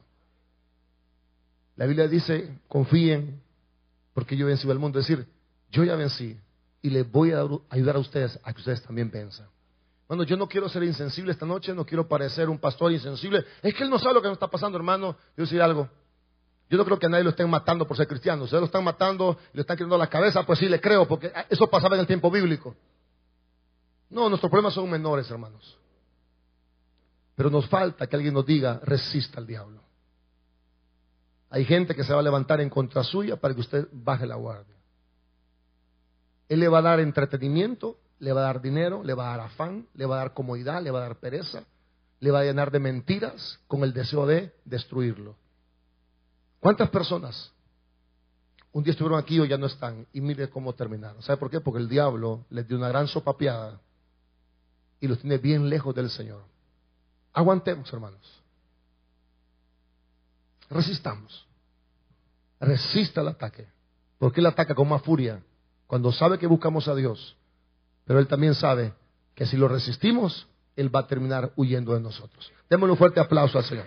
La 1.76 1.86
Biblia 1.86 2.08
dice, 2.08 2.58
confíen 2.68 3.40
porque 4.16 4.36
yo 4.36 4.48
vencí 4.48 4.68
al 4.68 4.80
mundo. 4.80 4.98
Es 4.98 5.08
decir, 5.08 5.28
yo 5.70 5.84
ya 5.84 5.96
vencí 5.96 6.36
y 6.82 6.90
les 6.90 7.12
voy 7.12 7.32
a 7.32 7.48
ayudar 7.70 7.98
a 7.98 8.00
ustedes 8.00 8.40
a 8.42 8.52
que 8.52 8.58
ustedes 8.58 8.82
también 8.82 9.12
piensen. 9.12 9.46
Bueno, 10.08 10.24
yo 10.24 10.36
no 10.36 10.48
quiero 10.48 10.68
ser 10.68 10.82
insensible 10.82 11.32
esta 11.32 11.46
noche, 11.46 11.76
no 11.76 11.86
quiero 11.86 12.08
parecer 12.08 12.50
un 12.50 12.58
pastor 12.58 12.92
insensible. 12.92 13.46
Es 13.62 13.76
que 13.76 13.84
él 13.84 13.92
no 13.92 14.00
sabe 14.00 14.16
lo 14.16 14.22
que 14.24 14.30
nos 14.30 14.38
está 14.38 14.48
pasando, 14.48 14.80
hermano. 14.80 15.16
Yo 15.38 15.44
decir 15.44 15.62
algo. 15.62 15.88
Yo 16.70 16.78
no 16.78 16.86
creo 16.86 17.00
que 17.00 17.08
a 17.08 17.10
nadie 17.10 17.24
lo 17.24 17.32
estén 17.32 17.50
matando 17.50 17.88
por 17.88 17.98
ser 17.98 18.08
cristiano. 18.08 18.44
Ustedes 18.44 18.62
lo 18.62 18.66
están 18.68 18.84
matando 18.84 19.38
y 19.54 19.58
le 19.58 19.62
están 19.62 19.76
quitando 19.76 19.98
la 19.98 20.08
cabeza, 20.08 20.46
pues 20.46 20.60
sí 20.60 20.70
le 20.70 20.80
creo, 20.80 21.08
porque 21.08 21.32
eso 21.50 21.68
pasaba 21.68 21.96
en 21.96 22.02
el 22.02 22.08
tiempo 22.08 22.30
bíblico. 22.30 22.76
No, 24.10 24.30
nuestros 24.30 24.50
problemas 24.50 24.74
son 24.76 24.90
menores, 24.90 25.30
hermanos. 25.32 25.78
Pero 27.36 27.50
nos 27.50 27.68
falta 27.68 28.06
que 28.06 28.16
alguien 28.16 28.34
nos 28.34 28.46
diga, 28.46 28.80
resista 28.84 29.40
al 29.40 29.48
diablo. 29.48 29.82
Hay 31.50 31.66
gente 31.66 31.96
que 31.96 32.04
se 32.04 32.14
va 32.14 32.20
a 32.20 32.24
levantar 32.24 32.62
en 32.62 32.70
contra 32.70 33.04
suya 33.04 33.38
para 33.38 33.56
que 33.56 33.62
usted 33.62 33.88
baje 33.92 34.28
la 34.28 34.36
guardia. 34.36 34.76
Él 36.48 36.60
le 36.60 36.68
va 36.68 36.80
a 36.80 36.84
dar 36.84 37.00
entretenimiento, 37.00 37.98
le 38.20 38.34
va 38.34 38.42
a 38.42 38.44
dar 38.44 38.62
dinero, 38.62 39.04
le 39.04 39.14
va 39.16 39.28
a 39.34 39.38
dar 39.38 39.48
afán, 39.48 39.88
le 39.96 40.06
va 40.06 40.16
a 40.16 40.20
dar 40.20 40.34
comodidad, 40.34 40.84
le 40.84 40.92
va 40.92 41.00
a 41.00 41.08
dar 41.08 41.20
pereza, 41.20 41.64
le 42.20 42.32
va 42.32 42.42
a 42.42 42.44
llenar 42.44 42.70
de 42.70 42.80
mentiras 42.80 43.60
con 43.68 43.84
el 43.84 43.94
deseo 43.94 44.28
de 44.28 44.54
destruirlo. 44.66 45.36
¿Cuántas 46.60 46.90
personas 46.90 47.54
un 48.72 48.84
día 48.84 48.92
estuvieron 48.92 49.20
aquí 49.20 49.40
o 49.40 49.46
ya 49.46 49.58
no 49.58 49.68
están? 49.68 50.06
Y 50.14 50.22
mire 50.22 50.50
cómo 50.50 50.74
terminaron. 50.74 51.22
¿Sabe 51.22 51.38
por 51.38 51.50
qué? 51.50 51.62
Porque 51.62 51.80
el 51.80 51.90
diablo 51.90 52.46
les 52.50 52.68
dio 52.68 52.78
una 52.78 52.90
gran 52.90 53.08
sopapeada 53.08 53.80
y 55.00 55.08
los 55.08 55.20
tiene 55.20 55.38
bien 55.38 55.70
lejos 55.70 55.96
del 55.96 56.10
Señor. 56.10 56.44
Aguantemos, 57.34 57.92
hermanos. 57.94 58.44
Resistamos. 60.70 61.48
Resista 62.60 63.22
el 63.22 63.30
ataque. 63.30 63.68
Porque 64.18 64.42
Él 64.42 64.46
ataca 64.48 64.76
con 64.76 64.90
más 64.90 65.02
furia 65.02 65.42
cuando 65.88 66.12
sabe 66.12 66.38
que 66.38 66.48
buscamos 66.48 66.88
a 66.88 66.96
Dios. 66.96 67.38
Pero 68.06 68.20
Él 68.20 68.28
también 68.28 68.54
sabe 68.54 68.94
que 69.34 69.46
si 69.46 69.56
lo 69.56 69.68
resistimos, 69.68 70.48
Él 70.76 70.94
va 70.94 71.02
a 71.02 71.08
terminar 71.08 71.54
huyendo 71.56 71.94
de 71.94 72.02
nosotros. 72.02 72.52
Démosle 72.70 72.92
un 72.92 72.98
fuerte 72.98 73.20
aplauso 73.20 73.58
al 73.58 73.64
Señor. 73.64 73.86